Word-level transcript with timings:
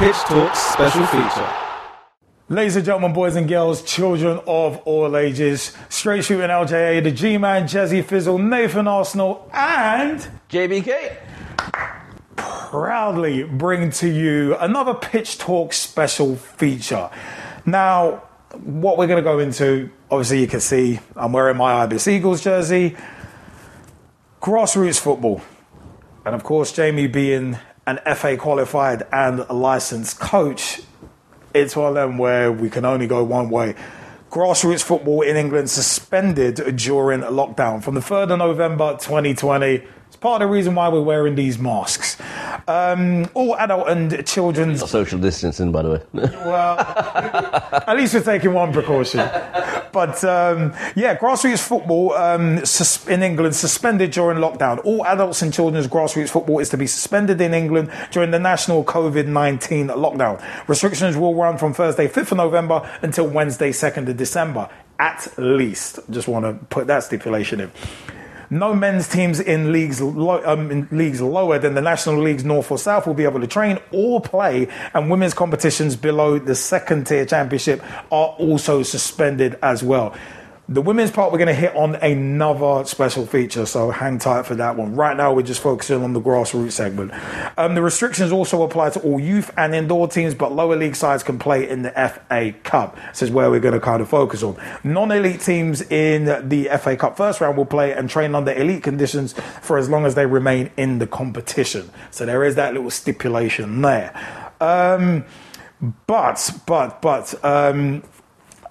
Pitch 0.00 0.16
Talks 0.16 0.58
special 0.58 1.06
feature. 1.06 1.48
Ladies 2.48 2.74
and 2.76 2.84
gentlemen, 2.84 3.12
boys 3.12 3.36
and 3.36 3.48
girls, 3.48 3.82
children 3.82 4.40
of 4.46 4.78
all 4.86 5.16
ages, 5.16 5.76
straight 5.88 6.24
shooting 6.24 6.48
LJA, 6.48 7.04
the 7.04 7.10
G 7.10 7.38
Man, 7.38 7.64
Jazzy 7.64 8.04
Fizzle, 8.04 8.38
Nathan 8.38 8.88
Arsenal, 8.88 9.48
and 9.52 10.26
JBK. 10.48 11.16
proudly 12.36 13.44
bring 13.44 13.90
to 13.90 14.08
you 14.08 14.56
another 14.56 14.94
Pitch 14.94 15.38
Talk 15.38 15.72
special 15.72 16.34
feature. 16.34 17.10
Now, 17.66 18.22
what 18.64 18.98
we're 18.98 19.06
going 19.06 19.22
to 19.22 19.30
go 19.30 19.38
into, 19.38 19.90
obviously, 20.10 20.40
you 20.40 20.46
can 20.46 20.60
see 20.60 20.98
I'm 21.14 21.32
wearing 21.32 21.56
my 21.56 21.74
Ibis 21.82 22.08
Eagles 22.08 22.42
jersey, 22.42 22.96
grassroots 24.40 24.98
football. 24.98 25.40
And 26.24 26.34
of 26.34 26.44
course, 26.44 26.72
Jamie 26.72 27.06
being 27.06 27.58
an 27.86 27.98
FA 28.14 28.36
qualified 28.36 29.04
and 29.12 29.40
a 29.40 29.54
licensed 29.54 30.20
coach, 30.20 30.80
it's 31.54 31.74
one 31.74 31.88
of 31.88 31.94
them 31.94 32.18
where 32.18 32.52
we 32.52 32.68
can 32.68 32.84
only 32.84 33.06
go 33.06 33.24
one 33.24 33.48
way. 33.48 33.74
Grassroots 34.30 34.82
football 34.82 35.22
in 35.22 35.36
England 35.36 35.70
suspended 35.70 36.76
during 36.76 37.20
lockdown 37.22 37.82
from 37.82 37.94
the 37.94 38.00
3rd 38.00 38.32
of 38.32 38.38
November 38.38 38.92
2020. 38.92 39.82
Part 40.20 40.42
of 40.42 40.48
the 40.48 40.52
reason 40.52 40.74
why 40.74 40.88
we're 40.90 41.00
wearing 41.00 41.34
these 41.34 41.58
masks. 41.58 42.18
Um, 42.68 43.30
all 43.32 43.56
adult 43.56 43.88
and 43.88 44.26
children's 44.26 44.88
Social 44.88 45.18
distancing, 45.18 45.72
by 45.72 45.82
the 45.82 45.90
way. 45.90 46.02
well, 46.12 46.78
at 46.78 47.96
least 47.96 48.12
we're 48.12 48.22
taking 48.22 48.52
one 48.52 48.70
precaution. 48.70 49.20
But 49.92 50.22
um, 50.24 50.74
yeah, 50.94 51.16
grassroots 51.16 51.66
football 51.66 52.12
um, 52.12 52.66
sus- 52.66 53.08
in 53.08 53.22
England 53.22 53.56
suspended 53.56 54.10
during 54.10 54.38
lockdown. 54.38 54.84
All 54.84 55.06
adults 55.06 55.40
and 55.40 55.54
children's 55.54 55.88
grassroots 55.88 56.28
football 56.28 56.58
is 56.58 56.68
to 56.68 56.76
be 56.76 56.86
suspended 56.86 57.40
in 57.40 57.54
England 57.54 57.90
during 58.10 58.30
the 58.30 58.38
national 58.38 58.84
COVID 58.84 59.26
19 59.26 59.88
lockdown. 59.88 60.42
Restrictions 60.68 61.16
will 61.16 61.34
run 61.34 61.56
from 61.56 61.72
Thursday, 61.72 62.06
5th 62.06 62.32
of 62.32 62.36
November 62.36 62.98
until 63.00 63.26
Wednesday, 63.26 63.70
2nd 63.70 64.08
of 64.10 64.18
December, 64.18 64.68
at 64.98 65.32
least. 65.38 65.98
Just 66.10 66.28
want 66.28 66.44
to 66.44 66.52
put 66.66 66.86
that 66.88 67.04
stipulation 67.04 67.60
in. 67.60 67.70
No 68.52 68.74
men's 68.74 69.08
teams 69.08 69.38
in 69.38 69.70
leagues 69.70 70.00
lo- 70.00 70.42
um, 70.44 70.72
in 70.72 70.88
leagues 70.90 71.20
lower 71.20 71.60
than 71.60 71.74
the 71.74 71.80
national 71.80 72.20
leagues 72.20 72.44
north 72.44 72.68
or 72.72 72.78
south 72.78 73.06
will 73.06 73.14
be 73.14 73.22
able 73.22 73.40
to 73.40 73.46
train 73.46 73.78
or 73.92 74.20
play, 74.20 74.66
and 74.92 75.08
women's 75.08 75.34
competitions 75.34 75.94
below 75.94 76.36
the 76.40 76.56
second 76.56 77.06
tier 77.06 77.24
championship 77.24 77.80
are 78.10 78.30
also 78.38 78.82
suspended 78.82 79.56
as 79.62 79.84
well. 79.84 80.16
The 80.70 80.80
women's 80.80 81.10
part 81.10 81.32
we're 81.32 81.38
going 81.38 81.48
to 81.48 81.52
hit 81.52 81.74
on 81.74 81.96
another 81.96 82.84
special 82.84 83.26
feature, 83.26 83.66
so 83.66 83.90
hang 83.90 84.20
tight 84.20 84.46
for 84.46 84.54
that 84.54 84.76
one. 84.76 84.94
Right 84.94 85.16
now, 85.16 85.34
we're 85.34 85.42
just 85.42 85.60
focusing 85.60 86.04
on 86.04 86.12
the 86.12 86.20
grassroots 86.20 86.70
segment. 86.70 87.10
Um, 87.58 87.74
the 87.74 87.82
restrictions 87.82 88.30
also 88.30 88.62
apply 88.62 88.90
to 88.90 89.00
all 89.00 89.18
youth 89.18 89.50
and 89.56 89.74
indoor 89.74 90.06
teams, 90.06 90.32
but 90.32 90.52
lower 90.52 90.76
league 90.76 90.94
sides 90.94 91.24
can 91.24 91.40
play 91.40 91.68
in 91.68 91.82
the 91.82 91.90
FA 91.90 92.54
Cup. 92.62 92.96
This 93.08 93.22
is 93.22 93.32
where 93.32 93.50
we're 93.50 93.58
going 93.58 93.74
to 93.74 93.80
kind 93.80 94.00
of 94.00 94.08
focus 94.08 94.44
on. 94.44 94.56
Non 94.84 95.10
elite 95.10 95.40
teams 95.40 95.82
in 95.82 96.26
the 96.48 96.70
FA 96.80 96.96
Cup 96.96 97.16
first 97.16 97.40
round 97.40 97.56
will 97.56 97.66
play 97.66 97.92
and 97.92 98.08
train 98.08 98.36
under 98.36 98.52
elite 98.52 98.84
conditions 98.84 99.32
for 99.62 99.76
as 99.76 99.88
long 99.88 100.06
as 100.06 100.14
they 100.14 100.24
remain 100.24 100.70
in 100.76 101.00
the 101.00 101.06
competition. 101.08 101.90
So 102.12 102.24
there 102.26 102.44
is 102.44 102.54
that 102.54 102.74
little 102.74 102.92
stipulation 102.92 103.82
there. 103.82 104.14
Um, 104.60 105.24
but, 106.06 106.48
but, 106.66 107.02
but, 107.02 107.44
um, 107.44 108.04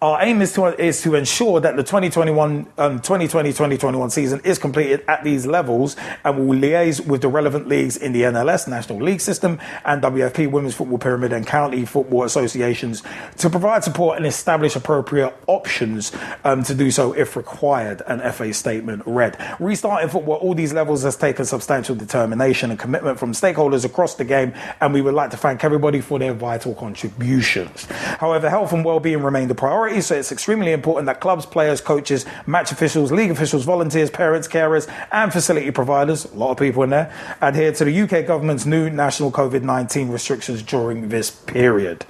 our 0.02 0.22
aim 0.23 0.42
is 0.42 0.53
to 0.53 0.66
is 0.81 1.02
to 1.02 1.16
ensure 1.16 1.59
that 1.59 1.75
the 1.75 1.83
2021 1.83 2.67
um, 2.78 3.00
2020 3.00 3.50
2021 3.50 4.09
season 4.09 4.39
is 4.45 4.58
completed 4.58 5.03
at 5.09 5.23
these 5.25 5.45
levels 5.45 5.97
and 6.23 6.47
will 6.47 6.58
liaise 6.58 7.05
with 7.05 7.22
the 7.22 7.28
relevant 7.28 7.67
leagues 7.67 7.97
in 7.97 8.14
the 8.14 8.22
NLS 8.22 8.67
National 8.67 9.00
League 9.00 9.20
System 9.20 9.59
and 9.83 10.02
WFP 10.02 10.50
Women's 10.50 10.73
Football 10.73 11.00
Pyramid 11.00 11.33
and 11.33 11.45
County 11.45 11.86
Football 11.86 12.23
Associations 12.23 13.03
to 13.38 13.50
provide 13.50 13.83
support 13.83 14.16
and 14.16 14.25
establish 14.25 14.75
appropriate 14.75 15.33
options 15.48 16.14
um, 16.45 16.64
to 16.64 16.73
do 16.73 16.92
so 16.92 17.11
if 17.14 17.36
required. 17.36 18.02
An 18.08 18.20
FA 18.31 18.54
statement 18.54 19.04
read: 19.05 19.37
Restarting 19.60 20.10
football 20.10 20.36
at 20.36 20.42
all 20.42 20.54
these 20.54 20.71
levels 20.71 21.04
has 21.04 21.17
taken 21.17 21.45
substantial 21.45 21.95
determination 21.95 22.71
and 22.71 22.80
commitment 22.80 23.20
from 23.20 23.33
stakeholders 23.33 23.83
across 23.83 24.16
the 24.16 24.23
game, 24.23 24.54
and 24.80 24.93
we 24.93 25.02
would 25.02 25.14
like 25.14 25.31
to 25.31 25.37
thank 25.37 25.64
everybody 25.64 25.99
for 25.99 26.20
their 26.20 26.33
vital 26.33 26.73
contributions. 26.73 27.86
However, 28.20 28.49
health 28.49 28.71
and 28.71 28.86
well-being 28.86 29.21
remain 29.21 29.49
the 29.49 29.55
priority 29.55 29.89
so 29.98 30.16
it's 30.16 30.32
extremely 30.32 30.72
important 30.72 31.08
that 31.08 31.20
clubs, 31.20 31.45
players, 31.45 31.82
coaches, 31.82 32.26
match 32.45 32.72
officials, 32.72 33.11
league 33.11 33.32
officials, 33.32 33.66
volunteers, 33.66 34.11
parents, 34.11 34.48
carers, 34.48 34.88
and 35.11 35.33
facility 35.33 35.72
providers, 35.72 36.26
a 36.26 36.36
lot 36.36 36.52
of 36.52 36.58
people 36.58 36.83
in 36.83 36.92
there, 36.92 37.11
adhere 37.42 37.72
to 37.72 37.86
the 37.86 38.02
UK 38.02 38.26
government's 38.26 38.66
new 38.66 38.89
national 38.89 39.32
COVID 39.32 39.64
19 39.64 40.10
restrictions 40.10 40.61
during 40.61 41.10
this 41.10 41.32
period. 41.32 42.05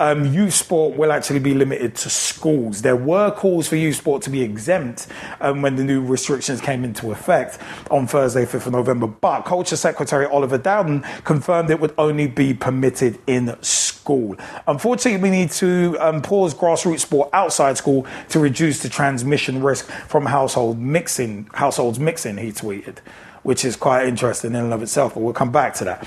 Um, 0.00 0.32
youth 0.32 0.54
sport 0.54 0.96
will 0.96 1.12
actually 1.12 1.38
be 1.38 1.54
limited 1.54 1.94
to 1.96 2.10
schools. 2.10 2.82
There 2.82 2.96
were 2.96 3.30
calls 3.30 3.68
for 3.68 3.76
youth 3.76 3.96
sport 3.96 4.22
to 4.22 4.30
be 4.30 4.42
exempt 4.42 5.06
um, 5.40 5.62
when 5.62 5.76
the 5.76 5.84
new 5.84 6.04
restrictions 6.04 6.60
came 6.60 6.84
into 6.84 7.12
effect 7.12 7.58
on 7.90 8.06
Thursday, 8.06 8.44
5th 8.44 8.66
of 8.66 8.72
November, 8.72 9.06
but 9.06 9.42
Culture 9.42 9.76
Secretary 9.76 10.26
Oliver 10.26 10.58
Dowden 10.58 11.02
confirmed 11.24 11.70
it 11.70 11.80
would 11.80 11.94
only 11.96 12.26
be 12.26 12.52
permitted 12.54 13.18
in 13.26 13.56
school. 13.62 14.36
Unfortunately, 14.66 15.20
we 15.20 15.30
need 15.30 15.50
to 15.52 15.96
um, 16.00 16.22
pause 16.22 16.54
grassroots 16.54 17.00
sport 17.00 17.19
outside 17.32 17.76
school 17.76 18.06
to 18.28 18.38
reduce 18.38 18.82
the 18.82 18.88
transmission 18.88 19.62
risk 19.62 19.86
from 20.08 20.26
household 20.26 20.78
mixing 20.78 21.48
households 21.52 21.98
mixing 21.98 22.36
he 22.36 22.52
tweeted 22.52 22.98
which 23.42 23.64
is 23.64 23.76
quite 23.76 24.06
interesting 24.06 24.50
in 24.50 24.56
and 24.56 24.72
of 24.72 24.82
itself 24.82 25.14
but 25.14 25.20
we'll 25.20 25.32
come 25.32 25.52
back 25.52 25.74
to 25.74 25.84
that 25.84 26.06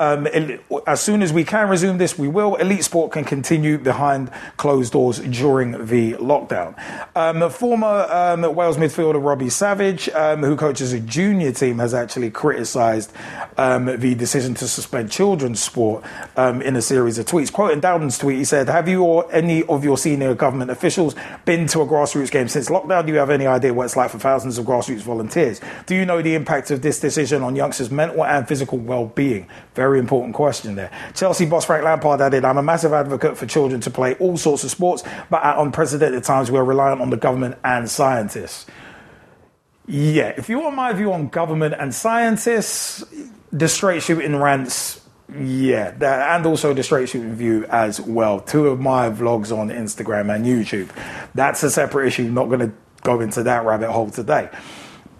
um, 0.00 0.26
as 0.86 1.00
soon 1.00 1.22
as 1.22 1.32
we 1.32 1.44
can 1.44 1.68
resume 1.68 1.98
this, 1.98 2.18
we 2.18 2.28
will. 2.28 2.56
Elite 2.56 2.84
sport 2.84 3.12
can 3.12 3.24
continue 3.24 3.78
behind 3.78 4.30
closed 4.56 4.92
doors 4.92 5.18
during 5.20 5.86
the 5.86 6.14
lockdown. 6.14 6.74
Um, 7.16 7.48
former 7.50 8.06
um, 8.10 8.54
Wales 8.54 8.76
midfielder 8.76 9.22
Robbie 9.22 9.50
Savage, 9.50 10.08
um, 10.10 10.42
who 10.42 10.56
coaches 10.56 10.92
a 10.92 11.00
junior 11.00 11.52
team, 11.52 11.78
has 11.78 11.94
actually 11.94 12.30
criticised 12.30 13.12
um, 13.56 13.86
the 13.86 14.14
decision 14.14 14.54
to 14.54 14.68
suspend 14.68 15.10
children's 15.10 15.62
sport 15.62 16.04
um, 16.36 16.62
in 16.62 16.76
a 16.76 16.82
series 16.82 17.18
of 17.18 17.26
tweets. 17.26 17.52
Quoting 17.52 17.80
Dowden's 17.80 18.18
tweet, 18.18 18.38
he 18.38 18.44
said, 18.44 18.68
Have 18.68 18.88
you 18.88 19.02
or 19.02 19.30
any 19.32 19.62
of 19.64 19.84
your 19.84 19.98
senior 19.98 20.34
government 20.34 20.70
officials 20.70 21.14
been 21.44 21.66
to 21.68 21.80
a 21.80 21.86
grassroots 21.86 22.30
game 22.30 22.48
since 22.48 22.68
lockdown? 22.68 23.06
Do 23.06 23.12
you 23.12 23.18
have 23.18 23.30
any 23.30 23.46
idea 23.46 23.74
what 23.74 23.84
it's 23.84 23.96
like 23.96 24.10
for 24.10 24.18
thousands 24.18 24.58
of 24.58 24.66
grassroots 24.66 25.00
volunteers? 25.00 25.60
Do 25.86 25.94
you 25.94 26.04
know 26.04 26.22
the 26.22 26.34
impact 26.34 26.70
of 26.70 26.82
this 26.82 27.00
decision 27.00 27.42
on 27.42 27.56
youngsters' 27.56 27.90
mental 27.90 28.24
and 28.24 28.46
physical 28.48 28.78
well 28.78 29.06
being? 29.06 29.46
Very 29.82 29.98
important 29.98 30.32
question 30.32 30.76
there. 30.76 30.92
Chelsea 31.12 31.44
boss 31.44 31.64
Frank 31.64 31.82
Lampard 31.82 32.20
added, 32.20 32.44
I'm 32.44 32.56
a 32.56 32.62
massive 32.62 32.92
advocate 32.92 33.36
for 33.36 33.46
children 33.46 33.80
to 33.80 33.90
play 33.90 34.14
all 34.20 34.36
sorts 34.36 34.62
of 34.62 34.70
sports, 34.70 35.02
but 35.28 35.42
at 35.42 35.58
unprecedented 35.58 36.22
times 36.22 36.52
we're 36.52 36.62
reliant 36.62 37.00
on 37.00 37.10
the 37.10 37.16
government 37.16 37.58
and 37.64 37.90
scientists. 37.90 38.66
Yeah, 39.88 40.34
if 40.36 40.48
you 40.48 40.60
want 40.60 40.76
my 40.76 40.92
view 40.92 41.12
on 41.12 41.30
government 41.30 41.74
and 41.76 41.92
scientists, 41.92 43.02
the 43.50 43.66
straight 43.66 44.04
shooting 44.04 44.36
rants, 44.36 45.00
yeah, 45.36 45.90
that, 45.90 46.36
and 46.36 46.46
also 46.46 46.72
the 46.72 46.84
straight 46.84 47.08
shooting 47.08 47.34
view 47.34 47.66
as 47.68 48.00
well. 48.00 48.38
Two 48.38 48.68
of 48.68 48.78
my 48.78 49.10
vlogs 49.10 49.50
on 49.50 49.70
Instagram 49.70 50.32
and 50.32 50.46
YouTube. 50.46 50.90
That's 51.34 51.60
a 51.64 51.70
separate 51.72 52.06
issue, 52.06 52.30
not 52.30 52.44
going 52.44 52.60
to 52.60 52.72
go 53.02 53.20
into 53.20 53.42
that 53.42 53.64
rabbit 53.64 53.90
hole 53.90 54.10
today. 54.10 54.48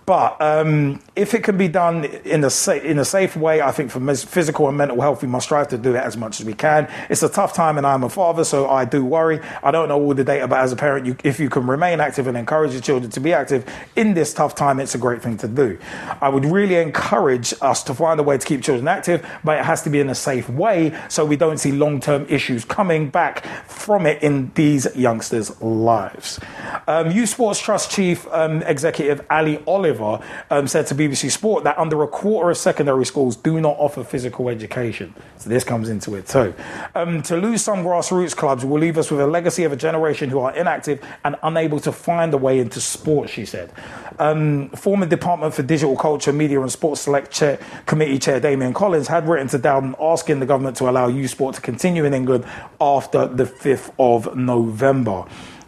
But 0.07 0.41
um, 0.41 1.01
if 1.15 1.35
it 1.35 1.45
can 1.45 1.59
be 1.59 1.69
done 1.69 2.05
in 2.05 2.43
a 2.43 2.49
sa- 2.49 2.73
in 2.73 2.99
a 2.99 3.05
safe 3.05 3.37
way, 3.37 3.61
I 3.61 3.71
think 3.71 3.91
for 3.91 4.01
physical 4.15 4.69
and 4.69 4.79
mental 4.79 4.99
health, 5.01 5.21
we 5.21 5.29
must 5.29 5.47
strive 5.47 5.69
to 5.69 5.79
do 5.79 5.95
it 5.95 5.99
as 5.99 6.17
much 6.17 6.41
as 6.41 6.47
we 6.47 6.55
can. 6.55 6.89
It's 7.11 7.23
a 7.23 7.29
tough 7.29 7.53
time, 7.53 7.77
and 7.77 7.87
I'm 7.87 8.03
a 8.03 8.09
father, 8.09 8.45
so 8.45 8.71
I 8.71 8.87
do 8.87 9.05
worry. 9.05 9.39
I 9.63 9.71
don't 9.71 9.89
know 9.89 10.01
all 10.01 10.15
the 10.15 10.25
data, 10.25 10.49
but 10.49 10.61
as 10.61 10.73
a 10.73 10.77
parent, 10.77 11.05
you, 11.05 11.17
if 11.23 11.39
you 11.39 11.51
can 11.51 11.67
remain 11.67 12.01
active 12.01 12.27
and 12.29 12.37
encourage 12.37 12.73
your 12.73 12.81
children 12.81 13.11
to 13.11 13.21
be 13.21 13.35
active 13.35 13.67
in 13.95 14.15
this 14.15 14.33
tough 14.33 14.55
time, 14.55 14.81
it's 14.81 14.95
a 14.95 14.99
great 14.99 15.21
thing 15.21 15.37
to 15.39 15.49
do. 15.49 15.79
I 16.23 16.31
would 16.31 16.47
really 16.47 16.77
encourage 16.77 17.53
us 17.61 17.83
to 17.85 17.95
find 17.95 18.19
a 18.19 18.23
way 18.23 18.39
to 18.39 18.47
keep 18.47 18.63
children 18.63 18.89
active, 18.89 19.27
but 19.45 19.59
it 19.59 19.67
has 19.67 19.83
to 19.83 19.91
be 19.91 20.01
in 20.01 20.09
a 20.09 20.15
safe 20.15 20.49
way, 20.49 20.99
so 21.11 21.27
we 21.27 21.37
don't 21.37 21.59
see 21.59 21.73
long 21.73 22.01
term 22.01 22.25
issues 22.31 22.65
coming 22.65 23.11
back 23.11 23.45
from 23.67 24.07
it 24.07 24.23
in 24.23 24.51
these 24.55 24.89
youngsters' 24.97 25.61
lives. 25.61 26.41
Um, 26.89 27.11
Youth 27.11 27.29
Sports 27.29 27.61
Trust 27.61 27.91
Chief 27.91 28.27
um, 28.29 28.63
Executive 28.63 29.21
Ali 29.31 29.63
Oliver 29.67 30.21
um, 30.51 30.67
said 30.67 30.87
to 30.87 31.02
BBC 31.09 31.31
Sport 31.31 31.65
that 31.65 31.79
under 31.79 32.03
a 32.03 32.09
quarter 32.09 32.51
of 32.51 32.57
secondary 32.57 33.05
schools 33.05 33.37
do 33.37 33.61
not 33.61 33.77
offer 33.79 34.05
physical 34.05 34.49
education. 34.49 35.15
So 35.39 35.49
this 35.51 35.65
comes 35.65 35.89
into 35.89 36.15
it 36.15 36.27
too. 36.27 36.55
Um, 36.95 37.23
to 37.23 37.37
lose 37.37 37.63
some 37.63 37.85
grassroots 37.85 38.37
clubs 38.37 38.65
will 38.65 38.79
leave 38.79 38.99
us 38.99 39.11
with 39.11 39.21
a 39.21 39.27
legacy 39.27 39.65
of 39.65 39.73
a 39.73 39.77
generation 39.77 40.31
who 40.31 40.39
are 40.41 40.55
inactive 40.55 41.05
and 41.25 41.37
unable 41.43 41.81
to 41.81 41.93
find 41.93 42.33
a 42.35 42.39
way 42.39 42.59
into 42.59 42.81
sport, 42.81 43.29
she 43.29 43.45
said. 43.45 43.73
Um, 44.19 44.69
former 44.71 45.07
Department 45.07 45.55
for 45.55 45.63
Digital 45.63 45.97
Culture, 45.97 46.33
Media 46.33 46.61
and 46.61 46.71
Sports 46.71 47.03
Select 47.03 47.33
Chair, 47.33 47.59
Committee 47.87 48.19
Chair 48.19 48.41
Damian 48.41 48.73
Collins 48.73 49.09
had 49.09 49.29
written 49.29 49.49
to 49.49 49.59
Dowden 49.59 49.95
asking 50.01 50.41
the 50.41 50.47
government 50.47 50.77
to 50.77 50.89
allow 50.89 51.09
youth 51.09 51.31
sport 51.31 51.55
to 51.57 51.61
continue 51.61 52.05
in 52.05 52.15
England 52.15 52.45
after 52.81 53.27
the 53.27 53.45
5th 53.45 53.93
of 53.99 54.37
November. 54.37 55.25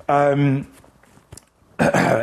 Um, 0.09 0.67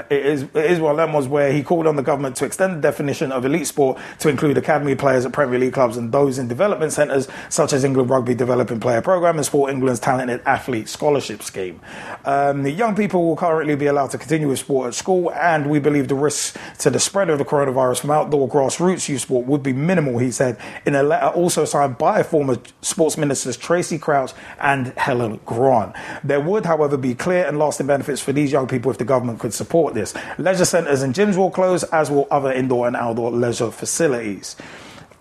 it 0.09 0.25
is 0.25 0.43
it 0.43 0.71
is 0.71 0.79
one 0.79 0.91
of 0.91 0.97
them 0.97 1.13
was 1.13 1.27
where 1.27 1.51
he 1.51 1.63
called 1.63 1.87
on 1.87 1.95
the 1.95 2.03
government 2.03 2.35
to 2.37 2.45
extend 2.45 2.75
the 2.75 2.81
definition 2.81 3.31
of 3.31 3.45
elite 3.45 3.67
sport 3.67 3.99
to 4.19 4.29
include 4.29 4.57
academy 4.57 4.95
players 4.95 5.25
at 5.25 5.31
Premier 5.31 5.59
League 5.59 5.73
clubs 5.73 5.97
and 5.97 6.11
those 6.11 6.37
in 6.37 6.47
development 6.47 6.91
centres 6.91 7.27
such 7.49 7.73
as 7.73 7.83
England 7.83 8.09
Rugby 8.09 8.33
Developing 8.33 8.79
Player 8.79 9.01
Programme 9.01 9.37
and 9.37 9.45
Sport 9.45 9.71
England's 9.71 9.99
Talented 9.99 10.41
Athlete 10.45 10.89
Scholarship 10.89 11.41
Scheme. 11.41 11.79
Um, 12.25 12.63
the 12.63 12.71
young 12.71 12.95
people 12.95 13.25
will 13.25 13.35
currently 13.35 13.75
be 13.75 13.85
allowed 13.85 14.11
to 14.11 14.17
continue 14.17 14.47
with 14.47 14.59
sport 14.59 14.87
at 14.89 14.93
school, 14.95 15.31
and 15.33 15.69
we 15.69 15.79
believe 15.79 16.07
the 16.07 16.15
risks 16.15 16.57
to 16.79 16.89
the 16.89 16.99
spread 16.99 17.29
of 17.29 17.37
the 17.37 17.45
coronavirus 17.45 18.01
from 18.01 18.11
outdoor 18.11 18.49
grassroots 18.49 19.07
youth 19.09 19.21
sport 19.21 19.45
would 19.45 19.63
be 19.63 19.73
minimal. 19.73 20.17
He 20.17 20.31
said 20.31 20.57
in 20.85 20.95
a 20.95 21.03
letter 21.03 21.27
also 21.27 21.65
signed 21.65 21.97
by 21.97 22.23
former 22.23 22.57
sports 22.81 23.17
ministers 23.17 23.57
Tracy 23.57 23.97
Crouch 23.97 24.31
and 24.59 24.87
Helen 24.97 25.39
Grant. 25.45 25.95
There 26.23 26.39
would, 26.39 26.65
however, 26.65 26.97
be 26.97 27.15
clear 27.15 27.45
and 27.45 27.57
lasting 27.59 27.87
benefits 27.87 28.21
for 28.21 28.31
these 28.31 28.51
young 28.51 28.67
people 28.67 28.91
if 28.91 28.97
the 28.97 29.05
government 29.05 29.39
could 29.39 29.50
support 29.53 29.94
this. 29.94 30.13
Leisure 30.38 30.65
centres 30.65 31.01
and 31.01 31.13
gyms 31.13 31.38
will 31.38 31.51
close, 31.51 31.83
as 31.86 32.09
will 32.09 32.27
other 32.31 32.51
indoor 32.51 32.88
and 32.88 32.95
outdoor 32.95 33.31
leisure 33.31 33.71
facilities. 33.71 34.56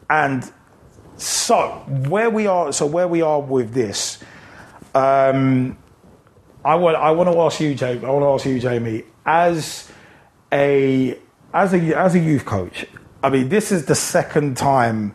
And 0.08 0.50
so 1.16 1.68
where 2.08 2.30
we 2.30 2.46
are, 2.46 2.72
so 2.72 2.86
where 2.86 3.06
we 3.08 3.22
are 3.22 3.40
with 3.40 3.72
this, 3.74 4.18
um, 4.94 5.76
I 6.64 6.74
want 6.74 6.96
I 6.96 7.10
want 7.12 7.30
to 7.30 7.38
ask 7.40 7.60
you, 7.60 7.74
Jamie. 7.74 8.04
I 8.04 8.10
want 8.10 8.22
to 8.22 8.28
ask 8.28 8.46
you, 8.46 8.58
Jamie, 8.60 9.04
as 9.24 9.90
a 10.52 11.18
as 11.54 11.72
a 11.72 11.78
as 11.98 12.14
a 12.14 12.18
youth 12.18 12.44
coach. 12.44 12.86
I 13.22 13.30
mean, 13.30 13.48
this 13.48 13.70
is 13.70 13.86
the 13.86 13.94
second 13.94 14.56
time 14.56 15.14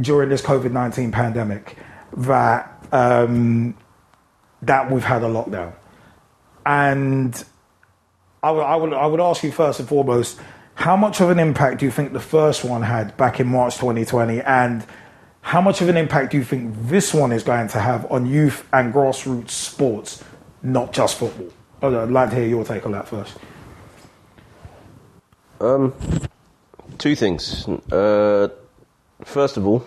during 0.00 0.28
this 0.28 0.42
COVID 0.42 0.72
nineteen 0.72 1.12
pandemic 1.12 1.76
that 2.16 2.86
um, 2.92 3.76
that 4.62 4.90
we've 4.90 5.04
had 5.04 5.22
a 5.22 5.28
lockdown, 5.28 5.74
and 6.64 7.44
I 8.46 8.50
would, 8.50 8.62
I 8.62 8.76
would 8.76 8.92
I 8.92 9.06
would 9.06 9.20
ask 9.20 9.42
you 9.42 9.50
first 9.50 9.80
and 9.80 9.88
foremost, 9.88 10.38
how 10.74 10.96
much 10.96 11.20
of 11.20 11.30
an 11.30 11.40
impact 11.40 11.80
do 11.80 11.84
you 11.84 11.90
think 11.90 12.12
the 12.12 12.20
first 12.20 12.64
one 12.64 12.82
had 12.82 13.16
back 13.16 13.40
in 13.40 13.48
March 13.48 13.74
2020, 13.74 14.40
and 14.42 14.86
how 15.40 15.60
much 15.60 15.80
of 15.80 15.88
an 15.88 15.96
impact 15.96 16.30
do 16.30 16.38
you 16.38 16.44
think 16.44 16.72
this 16.82 17.12
one 17.12 17.32
is 17.32 17.42
going 17.42 17.66
to 17.68 17.80
have 17.80 18.10
on 18.10 18.24
youth 18.24 18.64
and 18.72 18.94
grassroots 18.94 19.50
sports, 19.50 20.22
not 20.62 20.92
just 20.92 21.18
football? 21.18 21.48
I'd 21.82 22.10
like 22.10 22.30
to 22.30 22.36
hear 22.36 22.46
your 22.46 22.64
take 22.64 22.86
on 22.86 22.92
that 22.92 23.08
first. 23.08 23.36
Um, 25.60 25.92
two 26.98 27.16
things. 27.16 27.66
Uh, 27.90 28.48
first 29.24 29.56
of 29.56 29.66
all, 29.66 29.84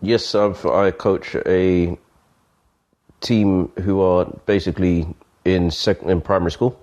yes, 0.00 0.34
I've, 0.34 0.64
I 0.64 0.92
coach 0.92 1.36
a 1.44 1.98
team 3.20 3.68
who 3.82 4.00
are 4.00 4.24
basically 4.46 5.06
in 5.44 5.70
sec- 5.70 6.02
in 6.02 6.22
primary 6.22 6.52
school. 6.52 6.78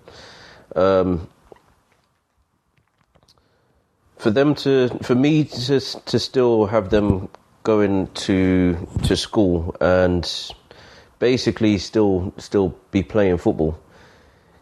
Um, 0.75 1.27
for 4.17 4.31
them 4.31 4.53
to, 4.55 4.89
for 5.01 5.15
me 5.15 5.45
to 5.45 5.79
to 5.79 6.19
still 6.19 6.65
have 6.65 6.89
them 6.89 7.29
going 7.63 8.07
to 8.13 8.87
to 9.03 9.15
school 9.15 9.75
and 9.79 10.51
basically 11.19 11.77
still 11.77 12.33
still 12.37 12.75
be 12.91 13.03
playing 13.03 13.37
football 13.37 13.79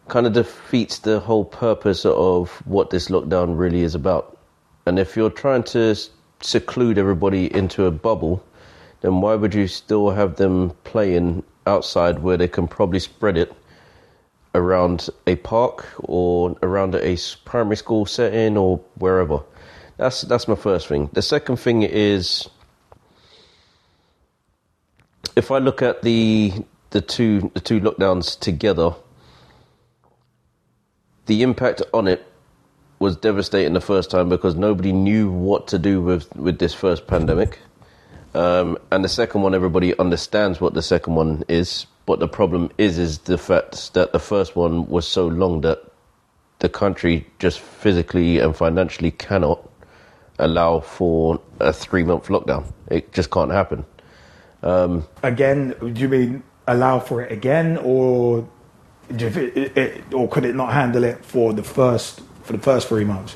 kind 0.07 0.25
of 0.25 0.33
defeats 0.33 0.99
the 0.99 1.19
whole 1.19 1.45
purpose 1.45 2.05
of 2.05 2.51
what 2.65 2.89
this 2.89 3.09
lockdown 3.09 3.57
really 3.57 3.81
is 3.81 3.93
about. 3.93 4.37
And 4.85 4.99
if 4.99 5.17
you're 5.17 5.29
trying 5.29 5.63
to 5.63 5.95
seclude 6.41 6.97
everybody 6.97 7.53
into 7.53 7.85
a 7.85 7.91
bubble, 7.91 8.43
then 9.01 9.21
why 9.21 9.35
would 9.35 9.53
you 9.53 9.67
still 9.67 10.11
have 10.11 10.37
them 10.37 10.71
playing 10.85 11.43
outside 11.65 12.19
where 12.19 12.37
they 12.37 12.47
can 12.47 12.67
probably 12.67 12.99
spread 12.99 13.37
it 13.37 13.53
around 14.57 15.09
a 15.25 15.35
park 15.35 15.87
or 15.99 16.57
around 16.61 16.95
a 16.95 17.17
primary 17.45 17.77
school 17.77 18.05
setting 18.05 18.57
or 18.57 18.77
wherever? 18.95 19.41
That's 19.97 20.21
that's 20.21 20.47
my 20.47 20.55
first 20.55 20.87
thing. 20.87 21.09
The 21.13 21.21
second 21.21 21.57
thing 21.57 21.83
is 21.83 22.49
if 25.35 25.51
I 25.51 25.59
look 25.59 25.81
at 25.81 26.01
the 26.01 26.53
the 26.89 27.01
two 27.01 27.51
the 27.53 27.59
two 27.59 27.79
lockdowns 27.79 28.39
together, 28.39 28.95
the 31.27 31.43
impact 31.43 31.81
on 31.93 32.07
it 32.07 32.25
was 32.99 33.15
devastating 33.15 33.73
the 33.73 33.81
first 33.81 34.09
time 34.09 34.29
because 34.29 34.55
nobody 34.55 34.91
knew 34.91 35.29
what 35.29 35.67
to 35.67 35.77
do 35.77 36.01
with, 36.01 36.35
with 36.35 36.57
this 36.57 36.73
first 36.73 37.05
pandemic. 37.07 37.59
Um, 38.33 38.77
and 38.91 39.03
the 39.03 39.09
second 39.09 39.41
one, 39.41 39.53
everybody 39.53 39.97
understands 39.99 40.59
what 40.59 40.73
the 40.73 40.81
second 40.81 41.15
one 41.15 41.43
is. 41.47 41.85
But 42.07 42.19
the 42.19 42.27
problem 42.27 42.71
is, 42.77 42.97
is 42.97 43.19
the 43.19 43.37
fact 43.37 43.93
that 43.93 44.13
the 44.13 44.19
first 44.19 44.55
one 44.55 44.87
was 44.87 45.05
so 45.05 45.27
long 45.27 45.61
that 45.61 45.83
the 46.59 46.69
country 46.69 47.27
just 47.37 47.59
physically 47.59 48.39
and 48.39 48.55
financially 48.55 49.11
cannot 49.11 49.69
allow 50.39 50.79
for 50.79 51.41
a 51.59 51.73
three 51.73 52.03
month 52.03 52.27
lockdown. 52.27 52.71
It 52.89 53.11
just 53.11 53.29
can't 53.29 53.51
happen. 53.51 53.85
Um, 54.63 55.05
again, 55.21 55.75
do 55.79 56.01
you 56.01 56.07
mean 56.07 56.43
allow 56.65 56.99
for 56.99 57.21
it 57.21 57.31
again, 57.31 57.77
or 57.83 58.47
it, 59.09 59.77
it, 59.77 60.13
or 60.13 60.29
could 60.29 60.45
it 60.45 60.55
not 60.55 60.71
handle 60.71 61.03
it 61.03 61.23
for 61.25 61.51
the 61.51 61.63
first 61.63 62.21
for 62.43 62.53
the 62.53 62.59
first 62.59 62.87
three 62.87 63.03
months? 63.03 63.35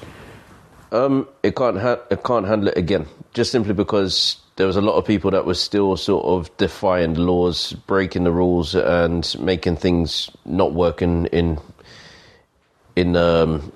Um, 0.94 1.28
it 1.44 1.58
can't 1.58 1.78
ha- 1.78 2.00
it 2.10 2.24
can't 2.24 2.48
handle 2.48 2.70
it 2.70 2.78
again, 2.78 3.06
just 3.34 3.52
simply 3.52 3.74
because 3.74 4.38
there 4.58 4.68
was 4.68 4.76
a 4.76 4.82
lot 4.82 4.96
of 4.96 5.06
people 5.06 5.32
that 5.32 5.46
were 5.46 5.54
still 5.56 5.96
sort 5.98 6.26
of 6.26 6.56
defying 6.58 7.16
laws, 7.16 7.74
breaking 7.88 8.24
the 8.24 8.32
rules, 8.32 8.76
and 8.76 9.36
making 9.40 9.78
things 9.78 10.30
not 10.46 10.74
working 10.74 11.26
in 11.28 11.60
in 12.96 13.16
um, 13.16 13.72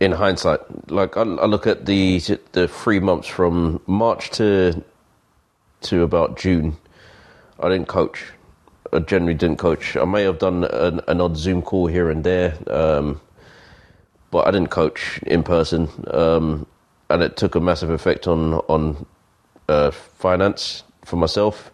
in 0.00 0.12
hindsight. 0.12 0.60
Like 0.90 1.16
I, 1.16 1.22
I 1.22 1.46
look 1.46 1.66
at 1.66 1.86
the 1.86 2.20
the 2.52 2.68
three 2.68 3.00
months 3.00 3.28
from 3.28 3.80
March 3.86 4.30
to 4.32 4.82
to 5.82 6.02
about 6.02 6.38
June, 6.38 6.76
I 7.60 7.68
didn't 7.68 7.88
coach. 7.88 8.24
I 8.92 9.00
generally 9.00 9.34
didn't 9.34 9.58
coach. 9.58 9.96
I 9.96 10.04
may 10.04 10.22
have 10.22 10.38
done 10.38 10.64
an, 10.64 11.00
an 11.08 11.20
odd 11.20 11.36
Zoom 11.36 11.62
call 11.62 11.86
here 11.86 12.10
and 12.10 12.24
there, 12.24 12.56
um, 12.68 13.20
but 14.30 14.46
I 14.46 14.50
didn't 14.50 14.70
coach 14.70 15.20
in 15.26 15.42
person, 15.42 15.88
um, 16.10 16.66
and 17.10 17.22
it 17.22 17.36
took 17.36 17.54
a 17.54 17.60
massive 17.60 17.90
effect 17.90 18.26
on 18.26 18.54
on 18.68 19.06
uh, 19.68 19.90
finance 19.90 20.82
for 21.04 21.16
myself. 21.16 21.70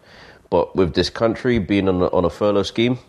But 0.49 0.75
with 0.75 0.93
this 0.93 1.09
country 1.09 1.59
being 1.59 1.89
on 1.89 2.01
a, 2.01 2.07
on 2.07 2.25
a 2.25 2.29
furlough 2.29 2.63
scheme, 2.63 2.99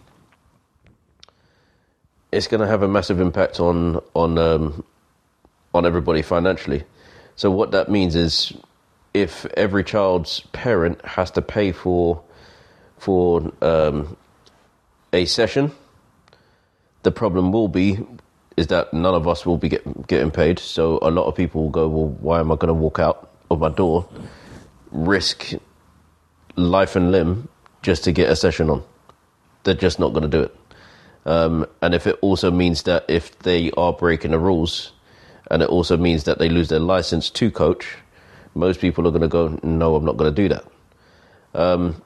it's 2.33 2.49
going 2.49 2.61
to 2.61 2.67
have 2.67 2.83
a 2.83 2.89
massive 2.89 3.21
impact 3.21 3.61
on 3.61 4.01
on 4.15 4.39
um, 4.39 4.85
on 5.75 5.87
everybody 5.87 6.23
financially. 6.23 6.85
So 7.37 7.51
what 7.51 7.71
that 7.73 7.91
means 7.91 8.17
is, 8.17 8.53
if 9.15 9.47
every 9.57 9.85
child's 9.85 10.41
parent 10.53 11.05
has 11.05 11.31
to 11.33 11.43
pay 11.43 11.73
for 11.73 12.23
for 12.99 13.53
um, 13.63 14.17
a 15.13 15.27
session, 15.27 15.71
the 17.03 17.13
problem 17.13 17.53
will 17.53 17.69
be 17.69 17.99
is 18.57 18.69
that 18.69 18.93
none 18.93 19.15
of 19.15 19.29
us 19.29 19.45
will 19.45 19.59
be 19.59 19.69
get, 19.69 20.07
getting 20.07 20.31
paid. 20.31 20.59
So 20.59 20.99
a 21.03 21.11
lot 21.11 21.27
of 21.27 21.35
people 21.35 21.65
will 21.65 21.71
go, 21.71 21.89
well, 21.89 22.09
why 22.09 22.41
am 22.41 22.51
I 22.51 22.57
going 22.57 22.69
to 22.69 22.75
walk 22.75 22.99
out 22.99 23.31
of 23.51 23.61
my 23.61 23.69
door, 23.69 24.09
risk 24.91 25.53
life 26.57 26.97
and 26.97 27.13
limb 27.13 27.49
just 27.83 28.05
to 28.05 28.13
get 28.13 28.31
a 28.31 28.37
session 28.37 28.71
on? 28.71 28.83
They're 29.65 29.75
just 29.75 29.99
not 29.99 30.13
going 30.13 30.23
to 30.23 30.29
do 30.29 30.43
it. 30.43 30.57
Um, 31.25 31.67
and 31.83 31.95
if 31.95 32.07
it 32.07 32.19
also 32.21 32.51
means 32.51 32.85
that 32.85 33.05
if 33.09 33.39
they 33.41 33.71
are 33.73 33.93
breaking 33.93 34.31
the 34.31 34.39
rules, 34.39 34.93
and 35.51 35.63
it 35.63 35.69
also 35.69 35.97
means 35.97 36.25
that 36.25 36.39
they 36.39 36.49
lose 36.49 36.69
their 36.69 36.81
license 36.81 37.31
to 37.31 37.51
coach, 37.51 37.97
most 38.55 38.81
people 38.81 39.07
are 39.07 39.11
going 39.11 39.23
to 39.23 39.29
go, 39.29 39.59
no, 39.63 39.97
I'm 39.97 40.05
not 40.05 40.17
going 40.17 40.35
to 40.35 40.43
do 40.43 40.49
that. 40.49 40.65
Um, 41.55 42.03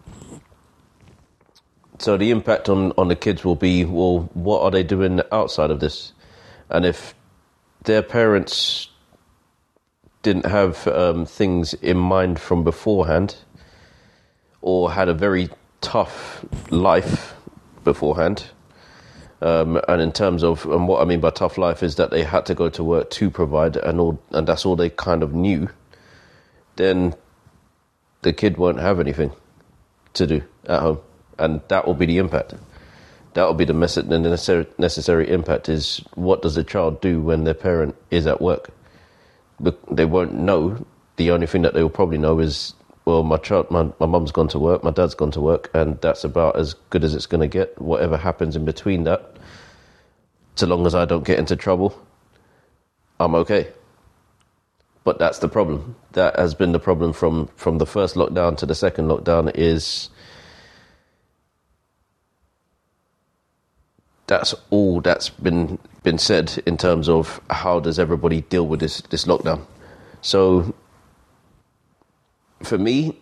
so 1.99 2.17
the 2.17 2.31
impact 2.31 2.69
on, 2.69 2.93
on 2.97 3.09
the 3.09 3.17
kids 3.17 3.45
will 3.45 3.57
be 3.57 3.85
well, 3.85 4.31
what 4.35 4.63
are 4.63 4.71
they 4.71 4.83
doing 4.83 5.21
outside 5.33 5.71
of 5.71 5.81
this? 5.81 6.13
And 6.71 6.85
if 6.85 7.15
their 7.85 8.03
parents 8.03 8.89
didn't 10.23 10.47
have 10.47 10.87
um, 10.89 11.27
things 11.27 11.75
in 11.75 11.97
mind 11.97 12.39
from 12.39 12.65
beforehand, 12.65 13.37
or 14.61 14.93
had 14.93 15.09
a 15.09 15.15
very 15.15 15.49
tough 15.81 16.45
life 16.71 17.35
beforehand, 17.85 18.51
um, 19.41 19.81
and 19.89 20.03
in 20.03 20.13
terms 20.13 20.45
of 20.45 20.67
and 20.67 20.87
what 20.87 21.03
I 21.03 21.05
mean 21.05 21.21
by 21.21 21.31
tough 21.31 21.57
life 21.59 21.83
is 21.83 21.97
that 21.97 22.11
they 22.11 22.23
had 22.23 22.47
to 22.47 22.55
go 22.55 22.69
to 22.71 22.85
work 22.85 23.11
to 23.11 23.31
provide, 23.31 23.77
and 23.77 24.01
all, 24.01 24.23
and 24.31 24.47
that's 24.47 24.67
all 24.67 24.77
they 24.77 24.91
kind 24.91 25.23
of 25.23 25.35
knew. 25.35 25.69
Then 26.77 27.15
the 28.23 28.33
kid 28.33 28.57
won't 28.57 28.81
have 28.81 29.01
anything 29.01 29.33
to 30.15 30.27
do 30.27 30.43
at 30.67 30.81
home 30.81 31.01
and 31.41 31.61
that 31.69 31.87
will 31.87 31.95
be 31.95 32.07
the 32.07 32.19
impact. 32.19 32.55
That 33.35 33.45
will 33.45 33.55
be 33.55 33.65
the, 33.65 33.73
necessary, 33.73 34.67
necessary 34.79 35.31
impact. 35.31 35.69
Is 35.69 36.05
what 36.15 36.43
does 36.43 36.57
a 36.57 36.65
child 36.65 37.01
do 37.01 37.21
when 37.21 37.45
their 37.45 37.55
parent 37.55 37.97
is 38.11 38.27
at 38.27 38.41
work? 38.41 38.71
They 39.91 40.07
won't 40.07 40.35
know. 40.35 40.85
The 41.17 41.31
only 41.31 41.47
thing 41.47 41.63
that 41.63 41.75
they 41.75 41.83
will 41.83 41.91
probably 41.91 42.19
know 42.19 42.39
is, 42.39 42.75
well, 43.05 43.23
my 43.23 43.37
child, 43.37 43.71
my 43.71 43.91
my 44.01 44.07
mum's 44.07 44.33
gone 44.33 44.49
to 44.49 44.59
work, 44.59 44.85
my 44.85 44.91
dad's 44.91 45.15
gone 45.15 45.33
to 45.33 45.41
work, 45.41 45.71
and 45.75 46.01
that's 46.01 46.25
about 46.25 46.57
as 46.57 46.75
good 46.91 47.05
as 47.05 47.15
it's 47.15 47.27
going 47.27 47.43
to 47.43 47.49
get. 47.49 47.81
Whatever 47.81 48.17
happens 48.17 48.57
in 48.57 48.65
between 48.65 49.05
that, 49.05 49.37
so 50.57 50.67
long 50.67 50.87
as 50.87 50.95
I 50.95 51.05
don't 51.05 51.25
get 51.25 51.39
into 51.39 51.57
trouble, 51.57 51.99
I'm 53.21 53.35
okay. 53.35 53.69
But 55.05 55.19
that's 55.19 55.39
the 55.39 55.49
problem. 55.49 55.97
That 56.13 56.39
has 56.39 56.55
been 56.55 56.73
the 56.73 56.81
problem 56.81 57.13
from, 57.13 57.49
from 57.57 57.79
the 57.79 57.87
first 57.87 58.15
lockdown 58.17 58.57
to 58.59 58.67
the 58.67 58.75
second 58.75 59.09
lockdown 59.09 59.51
is 59.55 60.11
that's 64.27 64.55
all 64.71 65.01
that's 65.01 65.31
been 65.31 65.79
been 66.03 66.19
said 66.19 66.63
in 66.67 66.77
terms 66.77 67.09
of 67.09 67.41
how 67.51 67.81
does 67.81 67.99
everybody 67.99 68.41
deal 68.43 68.67
with 68.67 68.81
this 68.81 69.01
this 69.03 69.25
lockdown. 69.25 69.61
So 70.23 70.75
for 72.63 72.79
me, 72.79 73.19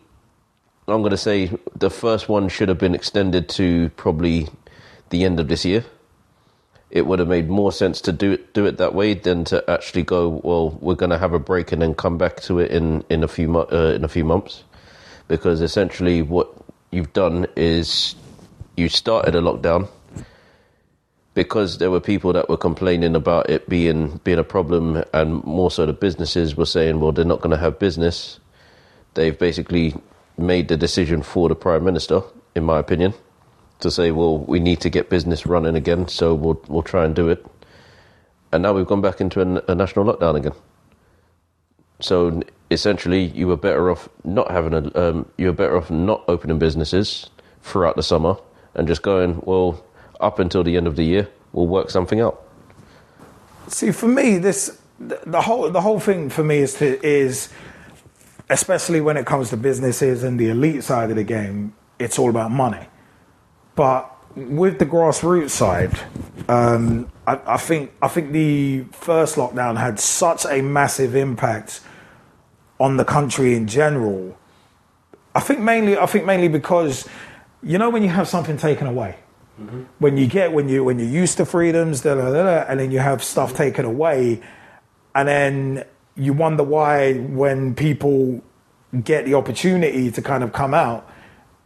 I'm 0.87 1.03
going 1.03 1.11
to 1.11 1.17
say 1.17 1.53
the 1.77 1.91
first 1.91 2.29
one 2.29 2.49
should 2.49 2.69
have 2.69 2.79
been 2.79 2.95
extended 2.95 3.49
to 3.51 3.91
probably 3.91 4.49
the 5.11 5.25
end 5.25 5.41
of 5.41 5.49
this 5.49 5.65
year. 5.65 5.85
It 6.91 7.07
would 7.07 7.19
have 7.19 7.29
made 7.29 7.51
more 7.51 7.71
sense 7.71 8.01
to 8.03 8.13
do 8.13 8.33
it 8.33 8.55
do 8.55 8.65
it 8.65 8.79
that 8.79 8.95
way 8.95 9.15
than 9.15 9.45
to 9.45 9.63
actually 9.69 10.05
go. 10.05 10.41
Well, 10.43 10.79
we're 10.81 10.95
going 10.95 11.11
to 11.11 11.19
have 11.19 11.35
a 11.35 11.39
break 11.39 11.73
and 11.73 11.83
then 11.83 11.95
come 11.95 12.17
back 12.17 12.41
to 12.43 12.59
it 12.59 12.71
in 12.71 13.05
in 13.11 13.23
a 13.23 13.29
few 13.29 13.59
uh, 13.59 13.93
in 13.95 14.05
a 14.05 14.09
few 14.09 14.25
months, 14.25 14.65
because 15.29 15.61
essentially 15.61 16.23
what 16.23 16.49
you've 16.91 17.13
done 17.13 17.47
is 17.57 18.15
you 18.77 18.89
started 18.89 19.35
a 19.35 19.41
lockdown 19.41 19.89
because 21.35 21.79
there 21.79 21.91
were 21.91 22.01
people 22.01 22.33
that 22.33 22.49
were 22.49 22.57
complaining 22.57 23.15
about 23.15 23.49
it 23.49 23.69
being 23.69 24.21
being 24.25 24.39
a 24.39 24.45
problem, 24.45 25.03
and 25.13 25.45
more 25.45 25.71
so 25.71 25.87
the 25.87 25.93
businesses 25.93 26.57
were 26.57 26.67
saying, 26.67 27.01
well, 27.01 27.13
they're 27.13 27.25
not 27.25 27.41
going 27.41 27.51
to 27.51 27.57
have 27.57 27.79
business. 27.79 28.41
They've 29.15 29.39
basically 29.39 29.95
made 30.37 30.69
the 30.69 30.77
decision 30.77 31.23
for 31.23 31.49
the 31.49 31.55
prime 31.55 31.85
minister, 31.85 32.23
in 32.55 32.65
my 32.65 32.79
opinion, 32.79 33.15
to 33.81 33.91
say, 33.91 34.11
well, 34.11 34.39
we 34.39 34.61
need 34.61 34.81
to 34.81 34.91
get 34.91 35.11
business 35.11 35.47
running 35.47 35.77
again, 35.77 36.09
so 36.09 36.35
we'll 36.35 36.61
we'll 36.69 36.83
try 36.83 37.05
and 37.05 37.15
do 37.15 37.29
it. 37.29 37.45
And 38.53 38.63
now 38.63 38.73
we've 38.73 38.87
gone 38.87 39.03
back 39.03 39.21
into 39.21 39.41
a, 39.41 39.73
a 39.73 39.75
national 39.75 40.07
lockdown 40.07 40.37
again. 40.37 40.55
So 42.01 42.43
essentially, 42.71 43.25
you 43.25 43.49
were 43.49 43.57
better 43.57 43.91
off 43.91 44.09
not 44.25 44.51
having 44.51 44.75
a. 44.75 44.99
Um, 44.99 45.27
you 45.37 45.47
were 45.47 45.53
better 45.53 45.77
off 45.77 45.91
not 45.91 46.25
opening 46.29 46.59
businesses 46.59 47.31
throughout 47.63 47.97
the 47.97 48.03
summer 48.03 48.37
and 48.75 48.87
just 48.87 49.03
going, 49.03 49.41
well, 49.43 49.85
up 50.21 50.39
until 50.39 50.63
the 50.63 50.77
end 50.77 50.87
of 50.87 50.97
the 50.97 51.05
year, 51.05 51.29
we'll 51.53 51.67
work 51.67 51.91
something 51.91 52.21
out. 52.21 52.43
See, 53.69 53.93
for 53.93 54.09
me, 54.09 54.39
this 54.39 54.81
the 54.99 55.41
whole 55.41 55.71
the 55.71 55.81
whole 55.81 56.01
thing 56.01 56.29
for 56.29 56.43
me 56.43 56.59
is 56.59 56.75
to, 56.75 57.05
is 57.07 57.51
especially 58.51 59.01
when 59.01 59.17
it 59.17 59.27
comes 59.27 59.51
to 59.51 59.57
businesses 59.57 60.23
and 60.23 60.41
the 60.41 60.49
elite 60.49 60.83
side 60.83 61.11
of 61.11 61.17
the 61.17 61.25
game, 61.25 61.75
it's 61.99 62.19
all 62.19 62.31
about 62.31 62.51
money. 62.51 62.87
But 63.77 64.11
with 64.35 64.79
the 64.79 64.87
grassroots 64.87 65.51
side, 65.51 65.99
um, 66.49 67.11
I, 67.27 67.41
I 67.47 67.57
think 67.59 67.93
I 68.03 68.09
think 68.09 68.33
the 68.33 68.85
first 68.93 69.37
lockdown 69.37 69.77
had 69.79 70.01
such 70.01 70.47
a 70.47 70.63
massive 70.63 71.15
impact 71.15 71.81
on 72.81 72.97
the 72.97 73.05
country 73.05 73.55
in 73.55 73.67
general. 73.67 74.37
I 75.35 75.41
think 75.41 75.61
mainly 75.61 75.97
I 75.99 76.07
think 76.07 76.25
mainly 76.25 76.49
because 76.49 77.07
you 77.63 77.79
know 77.79 77.91
when 77.91 78.03
you 78.03 78.09
have 78.09 78.29
something 78.29 78.57
taken 78.57 78.87
away 78.87 79.17
Mm-hmm. 79.61 79.83
When 79.99 80.17
you 80.17 80.27
get 80.27 80.53
when 80.53 80.69
you 80.69 80.85
when 80.85 80.99
you're 80.99 81.09
used 81.09 81.37
to 81.39 81.45
freedoms, 81.45 82.03
da, 82.03 82.15
da, 82.15 82.31
da, 82.31 82.65
and 82.69 82.79
then 82.79 82.91
you 82.93 83.01
have 83.01 83.25
stuff 83.25 83.55
taken 83.55 83.85
away, 83.85 84.41
and 85.15 85.27
then 85.27 85.85
you 86.15 86.33
wonder 86.33 86.63
why 86.63 87.15
when 87.15 87.75
people 87.75 88.43
get 89.05 89.25
the 89.25 89.35
opportunity 89.35 90.11
to 90.11 90.23
kind 90.23 90.45
of 90.45 90.53
come 90.53 90.75
out, 90.75 91.11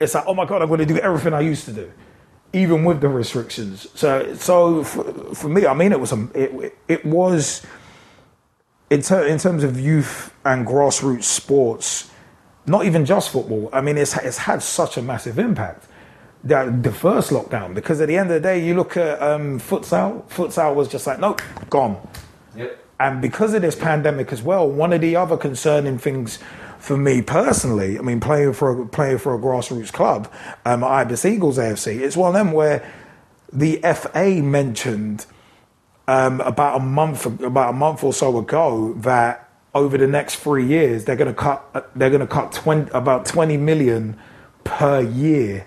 it's 0.01 0.15
like, 0.15 0.25
oh 0.27 0.35
my 0.35 0.47
god, 0.47 0.63
I'm 0.63 0.69
going 0.69 0.81
to 0.81 0.87
do 0.87 0.99
everything 0.99 1.35
I 1.35 1.41
used 1.41 1.67
to 1.67 1.73
do, 1.73 1.93
even 2.53 2.85
with 2.85 3.01
the 3.01 3.09
restrictions. 3.09 3.87
So, 3.95 4.35
so 4.35 4.85
for, 4.85 5.05
for 5.35 5.49
me, 5.49 5.67
I 5.67 5.75
mean, 5.75 5.93
it 5.93 6.01
was 6.01 6.13
a, 6.13 6.29
it, 6.35 6.79
it 6.89 7.05
was 7.05 7.65
in, 8.91 9.03
ter- 9.03 9.27
in 9.27 9.39
terms 9.39 9.65
of 9.65 9.79
youth 9.79 10.35
and 10.45 10.67
grassroots 10.67 11.25
sports, 11.25 12.11
not 12.67 12.87
even 12.87 13.05
just 13.05 13.31
football. 13.31 13.69
I 13.73 13.81
mean, 13.83 13.99
it's 13.99 14.17
it's 14.17 14.39
had 14.39 14.63
such 14.63 14.97
a 14.97 15.03
massive 15.03 15.39
impact 15.39 15.87
the, 16.45 16.79
the 16.83 16.93
first 16.93 17.31
lockdown 17.31 17.75
because 17.75 18.01
at 18.01 18.09
the 18.09 18.17
end 18.17 18.31
of 18.31 18.35
the 18.35 18.49
day, 18.49 18.65
you 18.65 18.75
look 18.75 18.97
at 18.97 19.21
um, 19.23 19.61
futsal. 19.61 20.29
Futsal 20.29 20.75
was 20.75 20.89
just 20.89 21.07
like 21.07 21.21
nope, 21.21 21.43
gone. 21.71 21.97
Yep. 22.57 22.79
And 23.01 23.21
because 23.21 23.55
of 23.55 23.63
this 23.63 23.75
pandemic 23.75 24.33
as 24.33 24.43
well, 24.43 24.69
one 24.69 24.93
of 24.93 25.01
the 25.01 25.17
other 25.17 25.37
concerning 25.37 25.99
things 25.99 26.39
for 26.79 26.97
me 26.97 27.23
personally, 27.23 27.99
I 27.99 28.03
mean, 28.03 28.21
playing 28.21 28.55
for 28.55 28.83
a, 28.83 28.87
playing 28.87 29.19
for 29.19 29.35
a 29.35 29.39
grassroots 29.39 29.93
club, 29.93 30.33
um, 30.65 30.83
Ibis 30.83 31.25
Eagles 31.25 31.59
AFC, 31.59 32.01
it's 32.01 32.17
one 32.17 32.29
of 32.29 32.35
them 32.35 32.53
where 32.53 32.89
the 33.53 33.77
FA 33.95 34.41
mentioned 34.43 35.27
um, 36.09 36.41
about 36.41 36.81
a 36.81 36.85
month 36.85 37.27
about 37.27 37.71
a 37.71 37.73
month 37.73 38.03
or 38.03 38.13
so 38.13 38.39
ago 38.39 38.95
that 38.95 39.49
over 39.75 39.97
the 39.97 40.07
next 40.07 40.37
three 40.37 40.67
years 40.67 41.05
they're 41.05 41.17
going 41.17 41.33
to 41.33 41.35
cut 41.35 41.91
they're 41.95 42.11
going 42.11 42.21
to 42.21 42.27
cut 42.27 42.53
20, 42.53 42.91
about 42.91 43.27
twenty 43.27 43.57
million 43.57 44.19
per 44.65 45.01
year 45.01 45.67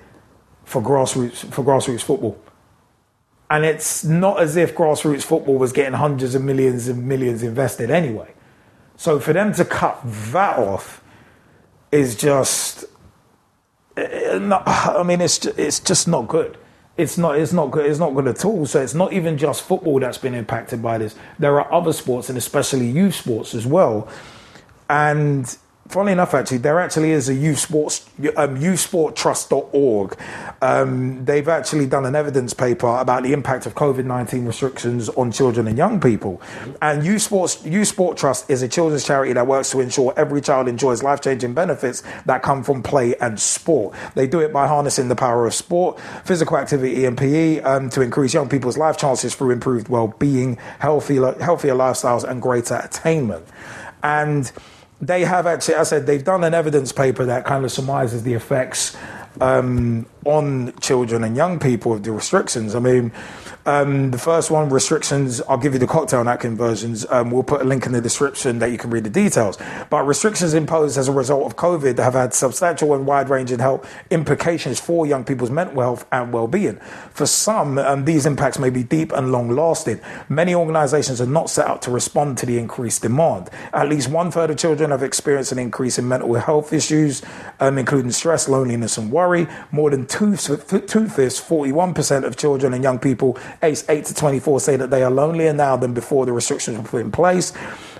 for 0.65 0.81
grassroots 0.81 1.51
for 1.53 1.63
grassroots 1.63 2.03
football. 2.03 2.37
And 3.49 3.63
it's 3.63 4.03
not 4.03 4.39
as 4.39 4.55
if 4.55 4.75
grassroots 4.75 5.23
football 5.23 5.57
was 5.57 5.71
getting 5.71 5.93
hundreds 5.93 6.33
of 6.35 6.43
millions 6.43 6.87
and 6.87 7.07
millions 7.07 7.43
invested 7.43 7.91
anyway. 7.91 8.33
So 8.97 9.19
for 9.19 9.33
them 9.33 9.53
to 9.53 9.65
cut 9.65 10.01
that 10.03 10.57
off 10.57 11.03
is 11.91 12.15
just 12.15 12.85
eh, 13.95 14.39
I 14.41 15.03
mean 15.03 15.21
it's 15.21 15.45
it's 15.45 15.79
just 15.79 16.07
not 16.07 16.27
good. 16.27 16.57
It's 16.97 17.17
not 17.17 17.37
it's 17.37 17.53
not 17.53 17.71
good 17.71 17.85
it's 17.85 17.99
not 17.99 18.15
good 18.15 18.27
at 18.27 18.43
all. 18.43 18.65
So 18.65 18.81
it's 18.81 18.95
not 18.95 19.13
even 19.13 19.37
just 19.37 19.61
football 19.61 19.99
that's 19.99 20.17
been 20.17 20.33
impacted 20.33 20.81
by 20.81 20.97
this. 20.97 21.15
There 21.37 21.59
are 21.61 21.71
other 21.71 21.93
sports 21.93 22.29
and 22.29 22.37
especially 22.37 22.87
youth 22.87 23.15
sports 23.15 23.53
as 23.53 23.67
well. 23.67 24.07
And 24.89 25.55
funnily 25.95 26.11
enough, 26.11 26.33
actually, 26.33 26.57
there 26.57 26.77
actually 26.77 27.11
is 27.11 27.29
a 27.29 27.33
youth 27.33 27.57
sports 27.57 28.05
um, 28.35 28.57
youthsporttrust.org. 28.59 30.17
Um, 30.61 31.23
they've 31.23 31.47
actually 31.47 31.85
done 31.85 32.05
an 32.05 32.17
evidence 32.17 32.53
paper 32.53 32.97
about 32.97 33.23
the 33.23 33.31
impact 33.31 33.65
of 33.65 33.75
COVID 33.75 34.03
nineteen 34.03 34.45
restrictions 34.45 35.07
on 35.07 35.31
children 35.31 35.69
and 35.69 35.77
young 35.77 36.01
people. 36.01 36.41
And 36.81 37.05
Youth 37.05 37.21
Sports 37.21 37.65
Youth 37.65 37.87
Sport 37.87 38.17
Trust 38.17 38.49
is 38.49 38.61
a 38.61 38.67
children's 38.67 39.05
charity 39.05 39.31
that 39.31 39.47
works 39.47 39.71
to 39.71 39.79
ensure 39.79 40.13
every 40.17 40.41
child 40.41 40.67
enjoys 40.67 41.01
life 41.01 41.21
changing 41.21 41.53
benefits 41.53 42.03
that 42.25 42.43
come 42.43 42.61
from 42.61 42.83
play 42.83 43.15
and 43.15 43.39
sport. 43.39 43.95
They 44.15 44.27
do 44.27 44.41
it 44.41 44.51
by 44.51 44.67
harnessing 44.67 45.07
the 45.07 45.15
power 45.15 45.47
of 45.47 45.53
sport, 45.53 45.97
physical 46.25 46.57
activity, 46.57 47.05
and 47.05 47.17
PE 47.17 47.61
um, 47.61 47.89
to 47.91 48.01
increase 48.01 48.33
young 48.33 48.49
people's 48.49 48.77
life 48.77 48.97
chances 48.97 49.33
through 49.33 49.51
improved 49.51 49.87
well 49.87 50.09
being, 50.19 50.57
healthier 50.79 51.41
healthier 51.41 51.73
lifestyles, 51.73 52.29
and 52.29 52.41
greater 52.41 52.75
attainment. 52.83 53.47
And 54.03 54.51
they 55.01 55.25
have 55.25 55.45
actually, 55.45 55.75
I 55.75 55.83
said, 55.83 56.05
they've 56.05 56.23
done 56.23 56.43
an 56.43 56.53
evidence 56.53 56.91
paper 56.91 57.25
that 57.25 57.45
kind 57.45 57.65
of 57.65 57.71
surmises 57.71 58.23
the 58.23 58.33
effects 58.33 58.95
um, 59.41 60.05
on 60.25 60.73
children 60.79 61.23
and 61.23 61.35
young 61.35 61.59
people 61.59 61.93
of 61.93 62.03
the 62.03 62.11
restrictions. 62.11 62.75
I 62.75 62.79
mean, 62.79 63.11
um, 63.65 64.11
the 64.11 64.17
first 64.17 64.51
one, 64.51 64.69
restrictions, 64.69 65.41
I'll 65.41 65.57
give 65.57 65.73
you 65.73 65.79
the 65.79 65.87
cocktail 65.87 66.23
napkin 66.23 66.55
versions. 66.55 67.05
Um, 67.09 67.31
we'll 67.31 67.43
put 67.43 67.61
a 67.61 67.63
link 67.63 67.85
in 67.85 67.93
the 67.93 68.01
description 68.01 68.59
that 68.59 68.71
you 68.71 68.77
can 68.77 68.91
read 68.91 69.03
the 69.03 69.09
details. 69.09 69.57
But 69.89 70.03
restrictions 70.05 70.53
imposed 70.53 70.97
as 70.97 71.07
a 71.07 71.11
result 71.11 71.45
of 71.45 71.55
COVID 71.55 71.97
have 71.97 72.13
had 72.13 72.33
substantial 72.33 72.93
and 72.93 73.07
wide 73.07 73.29
ranging 73.29 73.59
health 73.59 73.91
implications 74.11 74.79
for 74.79 75.07
young 75.07 75.23
people's 75.23 75.49
mental 75.49 75.81
health 75.81 76.05
and 76.11 76.31
well 76.31 76.47
being. 76.47 76.77
For 77.11 77.25
some, 77.25 77.79
um, 77.79 78.05
these 78.05 78.27
impacts 78.27 78.59
may 78.59 78.69
be 78.69 78.83
deep 78.83 79.11
and 79.11 79.31
long 79.31 79.49
lasting. 79.49 79.99
Many 80.29 80.53
organizations 80.53 81.19
are 81.19 81.25
not 81.25 81.49
set 81.49 81.67
up 81.67 81.81
to 81.81 81.91
respond 81.91 82.37
to 82.39 82.45
the 82.45 82.59
increased 82.59 83.01
demand. 83.01 83.49
At 83.73 83.89
least 83.89 84.09
one 84.09 84.29
third 84.29 84.51
of 84.51 84.57
children 84.57 84.91
have 84.91 85.01
experienced 85.01 85.51
an 85.51 85.57
increase 85.59 85.97
in 85.97 86.07
mental 86.07 86.33
health 86.35 86.71
issues, 86.71 87.23
um, 87.59 87.79
including 87.79 88.11
stress, 88.11 88.47
loneliness, 88.47 88.97
and 88.97 89.11
worry. 89.11 89.47
More 89.71 89.89
than 89.89 90.05
two, 90.05 90.35
fifths, 90.35 91.41
41% 91.41 92.23
of 92.23 92.37
children 92.37 92.73
and 92.73 92.83
young 92.83 92.99
people 92.99 93.37
aged 93.63 93.85
8 93.89 94.05
to 94.05 94.13
24 94.13 94.59
say 94.59 94.75
that 94.75 94.89
they 94.89 95.03
are 95.03 95.11
lonelier 95.11 95.53
now 95.53 95.75
than 95.75 95.93
before 95.93 96.25
the 96.25 96.33
restrictions 96.33 96.77
were 96.77 96.83
put 96.83 97.01
in 97.01 97.11
place. 97.11 97.53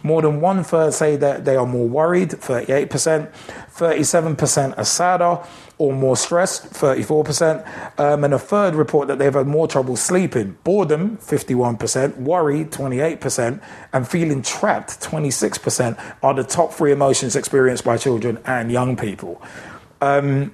More 0.04 0.22
than 0.22 0.40
one 0.42 0.64
third 0.64 0.94
say 0.94 1.16
that 1.16 1.46
they 1.46 1.56
are 1.56 1.66
more 1.66 1.88
worried, 1.88 2.30
38%. 2.30 3.32
37% 3.76 4.78
are 4.78 4.86
sadder 4.86 5.40
or 5.78 5.92
more 5.92 6.16
stressed, 6.16 6.72
34%. 6.72 8.00
Um, 8.00 8.24
and 8.24 8.34
a 8.34 8.40
third 8.40 8.76
report 8.76 9.08
that 9.10 9.20
they've 9.20 9.34
had 9.34 9.48
more 9.48 9.68
trouble 9.68 9.98
sleeping. 9.98 10.58
Boredom, 10.64 11.18
51%. 11.18 12.18
Worry, 12.18 12.66
28%. 12.66 13.62
And 13.92 14.08
feeling 14.08 14.42
trapped, 14.42 15.02
26%, 15.02 16.00
are 16.24 16.34
the 16.34 16.44
top 16.44 16.72
three 16.72 16.92
emotions 16.94 17.36
experienced 17.36 17.84
by 17.84 17.98
children 17.98 18.40
and 18.46 18.72
young 18.72 18.96
people. 18.96 19.42
Um, 20.02 20.54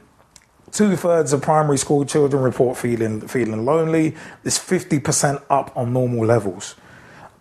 Two 0.72 0.96
thirds 0.96 1.34
of 1.34 1.42
primary 1.42 1.78
school 1.78 2.06
children 2.06 2.44
report 2.44 2.78
feeling 2.78 3.28
feeling 3.28 3.66
lonely. 3.66 4.16
It's 4.44 4.58
fifty 4.58 5.00
percent 5.00 5.42
up 5.50 5.76
on 5.76 5.94
normal 5.94 6.26
levels, 6.26 6.76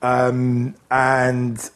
um, 0.03 0.75
and 0.91 1.71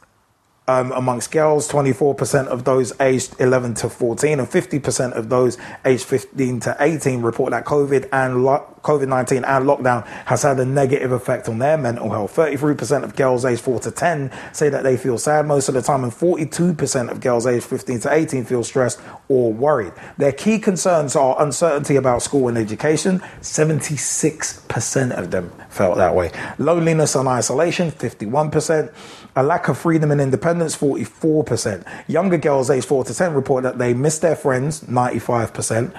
um, 0.67 0.93
amongst 0.93 1.31
girls, 1.31 1.69
24% 1.69 2.47
of 2.47 2.65
those 2.65 2.99
aged 3.01 3.35
11 3.39 3.75
to 3.75 3.91
14, 3.91 4.41
and 4.41 4.49
50% 4.49 5.13
of 5.13 5.29
those 5.29 5.59
aged 5.85 6.05
15 6.05 6.61
to 6.61 6.77
18 6.81 7.21
report 7.21 7.51
that 7.51 7.67
COVID 7.67 8.09
and 8.13 8.45
COVID 8.85 9.09
19 9.09 9.45
and 9.45 9.65
lockdown 9.65 10.07
has 10.27 10.43
had 10.43 10.61
a 10.61 10.65
negative 10.65 11.11
effect 11.11 11.49
on 11.49 11.59
their 11.59 11.79
mental 11.79 12.11
health. 12.11 12.37
33% 12.37 13.03
of 13.03 13.17
girls 13.17 13.45
aged 13.45 13.63
4 13.63 13.81
to 13.81 13.91
10 13.91 14.31
say 14.53 14.69
that 14.69 14.85
they 14.85 14.97
feel 14.97 15.17
sad 15.19 15.47
most 15.47 15.69
of 15.69 15.75
the 15.75 15.83
time, 15.83 16.05
and 16.05 16.13
42% 16.13 17.11
of 17.11 17.21
girls 17.21 17.47
aged 17.47 17.65
15 17.65 18.01
to 18.01 18.13
18 18.13 18.45
feel 18.45 18.63
stressed 18.63 19.01
or 19.29 19.53
worried. 19.53 19.93
Their 20.19 20.33
key 20.33 20.59
concerns 20.59 21.17
are 21.17 21.43
uncertainty 21.43 21.97
about 21.97 22.23
school 22.23 22.49
and 22.49 22.59
education. 22.59 23.21
76% 23.41 25.19
of 25.19 25.31
them 25.31 25.51
felt 25.71 25.97
that 25.97 26.15
way. 26.15 26.31
Loneliness 26.59 27.15
and 27.15 27.27
isolation, 27.27 27.91
51%. 27.91 28.93
A 29.37 29.43
lack 29.43 29.69
of 29.69 29.79
freedom 29.79 30.11
and 30.11 30.21
independence, 30.21 30.77
44%. 30.77 31.87
Younger 32.07 32.39
girls 32.39 32.71
aged 32.71 32.87
4 32.87 33.05
to 33.05 33.15
10 33.15 33.33
report 33.33 33.63
that 33.65 33.79
they 33.79 33.95
miss 33.95 34.19
their 34.19 34.37
friends, 34.37 34.83
95%. 34.83 35.95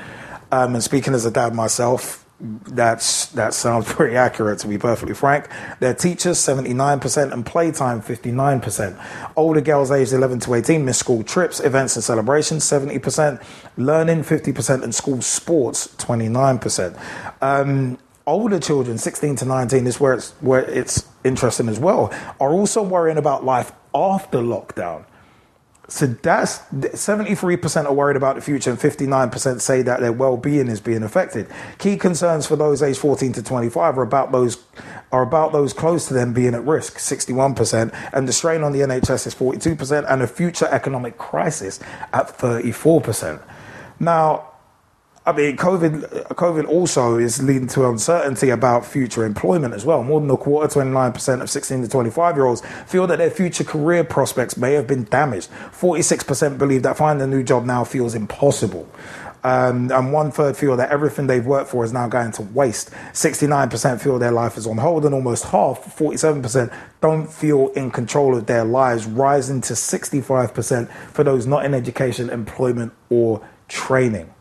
Um, 0.52 0.76
and 0.76 0.84
speaking 0.84 1.14
as 1.14 1.26
a 1.26 1.32
dad 1.32 1.54
myself, 1.56 2.25
that's 2.40 3.28
that 3.28 3.54
sounds 3.54 3.86
pretty 3.94 4.16
accurate 4.16 4.60
to 4.60 4.68
be 4.68 4.78
perfectly 4.78 5.16
frank. 5.16 5.48
Their 5.80 5.94
teachers 5.94 6.38
79% 6.38 7.32
and 7.32 7.46
playtime 7.46 8.02
59%. 8.02 9.32
Older 9.36 9.62
girls 9.62 9.92
aged 9.92 10.14
11 10.14 10.42
to 10.42 10.54
18 10.56 10.84
miss 10.84 10.98
school 10.98 11.24
trips, 11.24 11.60
events 11.60 11.96
and 11.96 12.04
celebrations 12.04 12.64
70%. 12.66 13.44
Learning 13.78 14.22
50% 14.24 14.84
and 14.84 14.94
school 14.94 15.22
sports 15.22 15.88
29%. 15.98 17.00
Um, 17.42 17.98
older 18.28 18.60
children 18.60 18.98
16 18.98 19.38
to 19.38 19.46
19 19.46 19.88
is 19.88 20.00
where 20.00 20.14
it's 20.14 20.32
where 20.42 20.64
it's 20.70 21.08
interesting 21.24 21.70
as 21.70 21.80
well 21.80 22.12
are 22.40 22.52
also 22.52 22.82
worrying 22.82 23.18
about 23.18 23.46
life 23.46 23.72
after 23.94 24.40
lockdown. 24.40 25.06
So 25.88 26.08
that's 26.08 26.60
73% 26.74 27.86
are 27.86 27.94
worried 27.94 28.18
about 28.18 28.36
the 28.36 28.42
future, 28.42 28.72
and 28.72 28.80
59% 28.80 29.62
say 29.62 29.84
that 29.84 30.00
their 30.00 30.12
well-being 30.12 30.68
is 30.68 30.80
being 30.80 31.04
affected. 31.04 31.48
Key 31.78 31.96
concerns 31.98 32.48
for 32.48 32.56
those 32.56 32.82
aged 32.82 32.98
14 33.00 33.34
to 33.34 33.44
25 33.44 33.98
are 33.98 34.02
about 34.02 34.32
those 34.32 34.64
are 35.12 35.22
about 35.22 35.52
those 35.52 35.72
close 35.74 36.08
to 36.08 36.14
them 36.14 36.34
being 36.34 36.56
at 36.56 36.66
risk, 36.66 36.98
61%, 36.98 37.94
and 38.12 38.28
the 38.28 38.34
strain 38.34 38.64
on 38.64 38.72
the 38.72 38.80
NHS 38.80 39.28
is 39.28 39.36
42%, 39.36 40.06
and 40.12 40.22
a 40.22 40.28
future 40.28 40.68
economic 40.72 41.18
crisis 41.18 41.80
at 42.12 42.28
34%. 42.38 43.42
Now, 44.00 44.55
I 45.28 45.32
mean, 45.32 45.58
COVID, 45.58 46.28
COVID 46.36 46.68
also 46.68 47.18
is 47.18 47.42
leading 47.42 47.68
to 47.70 47.90
uncertainty 47.90 48.52
about 48.52 48.86
future 48.86 49.26
employment 49.26 49.74
as 49.74 49.84
well. 49.84 50.04
More 50.04 50.22
than 50.22 50.30
a 50.30 50.38
quarter, 50.38 50.80
29% 50.80 51.42
of 51.42 51.50
16 51.50 51.82
to 51.82 51.88
25 51.88 52.36
year 52.36 52.46
olds 52.46 52.62
feel 52.86 53.08
that 53.08 53.18
their 53.18 53.32
future 53.32 53.64
career 53.64 54.04
prospects 54.04 54.56
may 54.56 54.74
have 54.74 54.86
been 54.86 55.06
damaged. 55.06 55.50
46% 55.72 56.60
believe 56.60 56.84
that 56.84 56.98
finding 56.98 57.24
a 57.24 57.28
new 57.28 57.42
job 57.42 57.66
now 57.66 57.84
feels 57.84 58.14
impossible. 58.14 58.88
Um, 59.44 59.92
and 59.92 60.14
one 60.14 60.30
third 60.30 60.58
feel 60.58 60.78
that 60.78 60.92
everything 60.92 61.26
they've 61.26 61.46
worked 61.46 61.72
for 61.72 61.84
is 61.84 61.92
now 61.92 62.08
going 62.08 62.32
to 62.34 62.44
waste. 62.44 62.92
69% 63.14 64.02
feel 64.02 64.20
their 64.20 64.32
life 64.32 64.58
is 64.58 64.68
on 64.68 64.78
hold, 64.78 65.06
and 65.06 65.16
almost 65.16 65.46
half, 65.46 65.98
47%, 65.98 66.76
don't 67.02 67.32
feel 67.32 67.70
in 67.70 67.90
control 67.90 68.36
of 68.36 68.46
their 68.46 68.64
lives, 68.64 69.08
rising 69.08 69.62
to 69.62 69.74
65% 69.74 70.92
for 71.12 71.24
those 71.24 71.48
not 71.48 71.66
in 71.66 71.74
education, 71.74 72.30
employment, 72.30 72.94
or 73.10 73.48
training. 73.68 74.32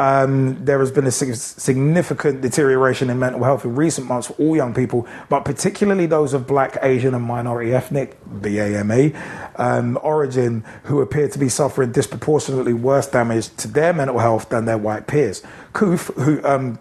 Um, 0.00 0.64
there 0.64 0.78
has 0.78 0.92
been 0.92 1.06
a 1.06 1.10
significant 1.10 2.40
deterioration 2.40 3.10
in 3.10 3.18
mental 3.18 3.42
health 3.42 3.64
in 3.64 3.74
recent 3.74 4.06
months 4.06 4.28
for 4.28 4.34
all 4.34 4.54
young 4.54 4.72
people, 4.72 5.08
but 5.28 5.44
particularly 5.44 6.06
those 6.06 6.34
of 6.34 6.46
black, 6.46 6.78
Asian, 6.82 7.14
and 7.14 7.24
minority 7.24 7.74
ethnic 7.74 8.16
BAME 8.24 9.16
um, 9.56 9.98
origin 10.02 10.62
who 10.84 11.00
appear 11.00 11.28
to 11.28 11.38
be 11.38 11.48
suffering 11.48 11.90
disproportionately 11.90 12.72
worse 12.72 13.08
damage 13.08 13.48
to 13.56 13.66
their 13.66 13.92
mental 13.92 14.20
health 14.20 14.50
than 14.50 14.66
their 14.66 14.78
white 14.78 15.08
peers. 15.08 15.42
KOOTH, 15.72 16.14
who 16.14 16.44
um, 16.44 16.78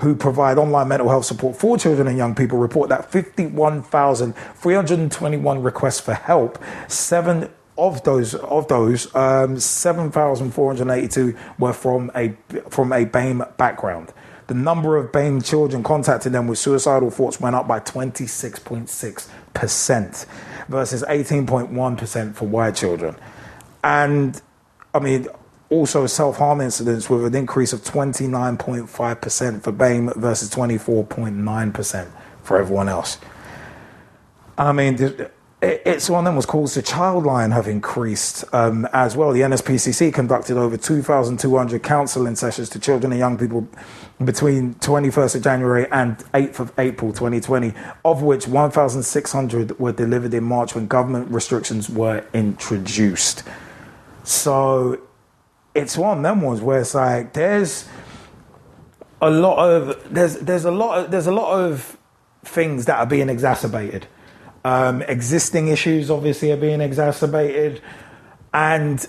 who 0.00 0.16
provide 0.16 0.58
online 0.58 0.88
mental 0.88 1.08
health 1.08 1.24
support 1.24 1.56
for 1.56 1.78
children 1.78 2.08
and 2.08 2.18
young 2.18 2.34
people, 2.34 2.58
report 2.58 2.90
that 2.90 3.10
51,321 3.10 5.62
requests 5.62 6.00
for 6.00 6.12
help, 6.14 6.62
seven 6.88 7.48
of 7.78 8.02
those 8.02 8.34
of 8.34 8.68
those, 8.68 9.14
um, 9.14 9.58
seven 9.58 10.10
thousand 10.10 10.50
four 10.50 10.74
hundred 10.74 10.92
eighty-two 10.92 11.36
were 11.58 11.72
from 11.72 12.10
a 12.14 12.36
from 12.68 12.92
a 12.92 13.06
BAME 13.06 13.56
background. 13.56 14.12
The 14.48 14.54
number 14.54 14.96
of 14.96 15.12
BAME 15.12 15.44
children 15.44 15.82
contacting 15.82 16.32
them 16.32 16.48
with 16.48 16.58
suicidal 16.58 17.10
thoughts 17.10 17.40
went 17.40 17.54
up 17.54 17.68
by 17.68 17.78
twenty 17.78 18.26
six 18.26 18.58
point 18.58 18.90
six 18.90 19.30
percent, 19.54 20.26
versus 20.68 21.04
eighteen 21.08 21.46
point 21.46 21.70
one 21.70 21.96
percent 21.96 22.36
for 22.36 22.46
white 22.48 22.74
children, 22.74 23.14
and 23.84 24.40
I 24.92 24.98
mean 24.98 25.28
also 25.70 26.06
self 26.06 26.38
harm 26.38 26.60
incidents 26.60 27.08
with 27.08 27.26
an 27.26 27.34
increase 27.34 27.72
of 27.72 27.84
twenty 27.84 28.26
nine 28.26 28.56
point 28.56 28.88
five 28.90 29.20
percent 29.20 29.62
for 29.62 29.70
BAME 29.70 30.16
versus 30.16 30.50
twenty 30.50 30.78
four 30.78 31.04
point 31.04 31.36
nine 31.36 31.72
percent 31.72 32.10
for 32.42 32.58
everyone 32.58 32.88
else. 32.88 33.18
I 34.56 34.72
mean 34.72 35.28
it's 35.60 36.08
one 36.08 36.20
of 36.20 36.24
them 36.26 36.36
was 36.36 36.46
calls 36.46 36.74
to 36.74 36.82
Childline 36.82 37.52
have 37.52 37.66
increased 37.66 38.44
um, 38.52 38.88
as 38.92 39.16
well. 39.16 39.32
The 39.32 39.40
NSPCC 39.40 40.14
conducted 40.14 40.56
over 40.56 40.76
2,200 40.76 41.82
counselling 41.82 42.36
sessions 42.36 42.68
to 42.70 42.78
children 42.78 43.10
and 43.10 43.18
young 43.18 43.36
people 43.36 43.66
between 44.24 44.74
21st 44.76 45.36
of 45.36 45.42
January 45.42 45.86
and 45.90 46.18
8th 46.32 46.60
of 46.60 46.72
April 46.78 47.12
2020, 47.12 47.72
of 48.04 48.22
which 48.22 48.46
1,600 48.46 49.80
were 49.80 49.92
delivered 49.92 50.32
in 50.32 50.44
March 50.44 50.76
when 50.76 50.86
government 50.86 51.28
restrictions 51.28 51.90
were 51.90 52.24
introduced. 52.32 53.42
So 54.22 55.00
it's 55.74 55.98
one 55.98 56.18
of 56.18 56.22
them 56.22 56.40
ones 56.42 56.60
where 56.60 56.80
it's 56.80 56.94
like 56.94 57.32
there's 57.32 57.88
a 59.20 59.30
lot 59.30 59.58
of 59.58 60.14
there's 60.14 60.36
there's 60.36 60.64
a 60.64 60.70
lot 60.70 60.98
of, 60.98 61.10
there's 61.10 61.26
a 61.26 61.32
lot 61.32 61.58
of 61.58 61.98
things 62.44 62.84
that 62.84 62.98
are 62.98 63.06
being 63.06 63.28
exacerbated 63.28 64.06
um, 64.68 65.00
existing 65.02 65.68
issues 65.68 66.10
obviously 66.10 66.52
are 66.52 66.56
being 66.58 66.82
exacerbated. 66.82 67.80
And 68.52 69.06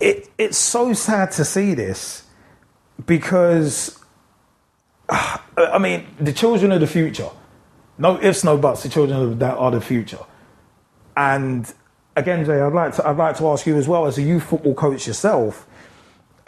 it, 0.00 0.28
it's 0.36 0.58
so 0.58 0.94
sad 0.94 1.30
to 1.32 1.44
see 1.44 1.74
this 1.74 2.24
because, 3.06 4.02
I 5.08 5.78
mean, 5.78 6.08
the 6.18 6.32
children 6.32 6.72
of 6.72 6.80
the 6.80 6.88
future. 6.88 7.30
No 7.98 8.20
ifs, 8.20 8.42
no 8.42 8.58
buts. 8.58 8.82
The 8.82 8.88
children 8.88 9.20
of 9.20 9.38
that 9.38 9.56
are 9.56 9.70
the 9.70 9.80
future. 9.80 10.24
And 11.16 11.72
again, 12.16 12.44
Jay, 12.44 12.60
I'd 12.60 12.72
like 12.72 12.96
to 12.96 13.08
I'd 13.08 13.16
like 13.16 13.38
to 13.38 13.48
ask 13.48 13.64
you 13.64 13.76
as 13.76 13.86
well 13.86 14.06
as 14.06 14.18
a 14.18 14.22
youth 14.22 14.42
football 14.42 14.74
coach 14.74 15.06
yourself. 15.06 15.68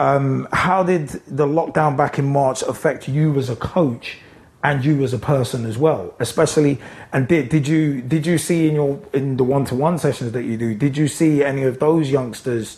Um, 0.01 0.49
how 0.51 0.83
did 0.83 1.07
the 1.27 1.47
lockdown 1.47 1.95
back 1.95 2.19
in 2.19 2.25
March 2.25 2.61
affect 2.63 3.07
you 3.07 3.37
as 3.37 3.49
a 3.49 3.55
coach 3.55 4.17
and 4.63 4.83
you 4.83 5.03
as 5.03 5.13
a 5.13 5.19
person 5.19 5.65
as 5.65 5.77
well 5.77 6.13
especially 6.19 6.79
and 7.13 7.27
did 7.27 7.49
did 7.49 7.67
you 7.67 8.01
did 8.01 8.25
you 8.25 8.37
see 8.37 8.67
in 8.67 8.75
your 8.75 8.99
in 9.13 9.37
the 9.37 9.43
one-to-one 9.43 9.97
sessions 9.97 10.31
that 10.33 10.43
you 10.43 10.57
do 10.57 10.75
did 10.75 10.97
you 10.97 11.07
see 11.07 11.43
any 11.43 11.63
of 11.63 11.79
those 11.79 12.11
youngsters 12.11 12.77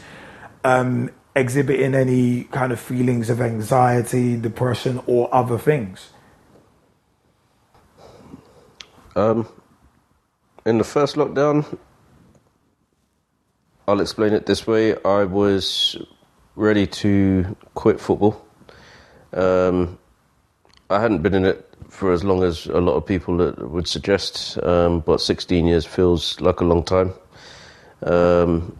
um, 0.63 1.09
exhibiting 1.35 1.95
any 1.95 2.43
kind 2.45 2.71
of 2.71 2.79
feelings 2.79 3.29
of 3.29 3.41
anxiety 3.41 4.37
depression 4.37 5.01
or 5.07 5.33
other 5.33 5.57
things? 5.57 6.11
Um, 9.15 9.47
in 10.65 10.77
the 10.77 10.83
first 10.83 11.15
lockdown 11.15 11.65
i'll 13.87 13.99
explain 13.99 14.31
it 14.33 14.45
this 14.45 14.65
way. 14.65 14.95
I 15.03 15.25
was 15.25 15.97
ready 16.55 16.87
to 16.87 17.57
quit 17.73 17.99
football. 17.99 18.45
Um, 19.33 19.99
I 20.89 21.01
hadn't 21.01 21.21
been 21.21 21.33
in 21.33 21.45
it 21.45 21.70
for 21.89 22.11
as 22.11 22.23
long 22.23 22.43
as 22.43 22.65
a 22.67 22.79
lot 22.79 22.93
of 22.93 23.05
people 23.05 23.35
would 23.57 23.87
suggest, 23.87 24.57
um, 24.63 25.01
but 25.01 25.21
16 25.21 25.65
years 25.65 25.85
feels 25.85 26.39
like 26.41 26.61
a 26.61 26.65
long 26.65 26.83
time. 26.83 27.13
Um, 28.03 28.75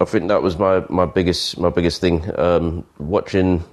I 0.00 0.04
think 0.04 0.28
that 0.28 0.42
was 0.42 0.56
my, 0.58 0.84
my 0.88 1.06
biggest 1.06 1.58
my 1.58 1.70
biggest 1.70 2.00
thing. 2.00 2.22
Um, 2.38 2.84
watching 2.98 3.64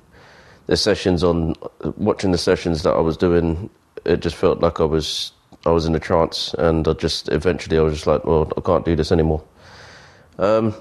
the 0.66 0.76
sessions 0.76 1.24
on 1.24 1.56
watching 1.98 2.32
the 2.32 2.38
sessions 2.38 2.82
that 2.84 2.94
I 2.94 3.00
was 3.00 3.16
doing, 3.16 3.70
it 4.06 4.22
just 4.22 4.36
felt 4.36 4.60
like 4.60 4.80
I 4.80 4.86
was 4.86 5.32
I 5.66 5.70
was 5.70 5.86
in 5.86 5.94
a 5.94 6.00
trance, 6.00 6.56
and 6.58 6.88
I 6.88 6.94
just 6.94 7.30
eventually 7.30 7.78
I 7.78 7.82
was 7.82 7.94
just 7.94 8.08
like, 8.08 8.26
well, 8.26 8.52
I 8.58 8.62
can't 8.62 8.86
do 8.86 8.96
this 8.96 9.12
anymore. 9.12 9.44
Um, 10.40 10.74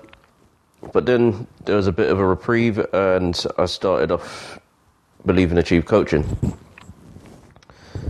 but 0.92 1.06
then 1.06 1.46
there 1.64 1.76
was 1.76 1.86
a 1.86 1.92
bit 1.92 2.10
of 2.10 2.18
a 2.18 2.26
reprieve, 2.26 2.78
and 2.94 3.46
I 3.58 3.66
started 3.66 4.10
off 4.10 4.58
believing 5.26 5.58
achieve 5.58 5.84
coaching. 5.84 6.24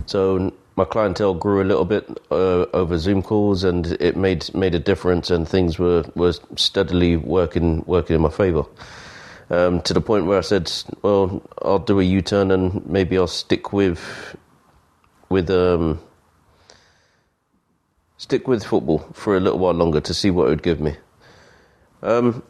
So 0.05 0.53
my 0.75 0.85
clientele 0.85 1.33
grew 1.33 1.61
a 1.61 1.65
little 1.65 1.85
bit 1.85 2.05
uh, 2.31 2.65
over 2.73 2.97
Zoom 2.97 3.21
calls, 3.21 3.63
and 3.63 3.87
it 3.99 4.15
made 4.15 4.53
made 4.53 4.75
a 4.75 4.79
difference, 4.79 5.31
and 5.31 5.47
things 5.47 5.79
were, 5.79 6.03
were 6.15 6.33
steadily 6.55 7.17
working 7.17 7.83
working 7.85 8.15
in 8.15 8.21
my 8.21 8.29
favour. 8.29 8.63
Um, 9.49 9.81
to 9.83 9.93
the 9.93 10.01
point 10.01 10.25
where 10.25 10.37
I 10.37 10.41
said, 10.41 10.71
"Well, 11.01 11.41
I'll 11.61 11.79
do 11.79 11.99
a 11.99 12.03
U 12.03 12.21
turn, 12.21 12.51
and 12.51 12.85
maybe 12.85 13.17
I'll 13.17 13.27
stick 13.27 13.73
with 13.73 14.35
with 15.29 15.49
um, 15.49 15.99
stick 18.17 18.47
with 18.47 18.63
football 18.63 18.99
for 19.13 19.37
a 19.37 19.39
little 19.39 19.59
while 19.59 19.73
longer 19.73 20.01
to 20.01 20.13
see 20.13 20.31
what 20.31 20.47
it 20.47 20.49
would 20.49 20.63
give 20.63 20.79
me. 20.81 20.95
Um, 22.03 22.43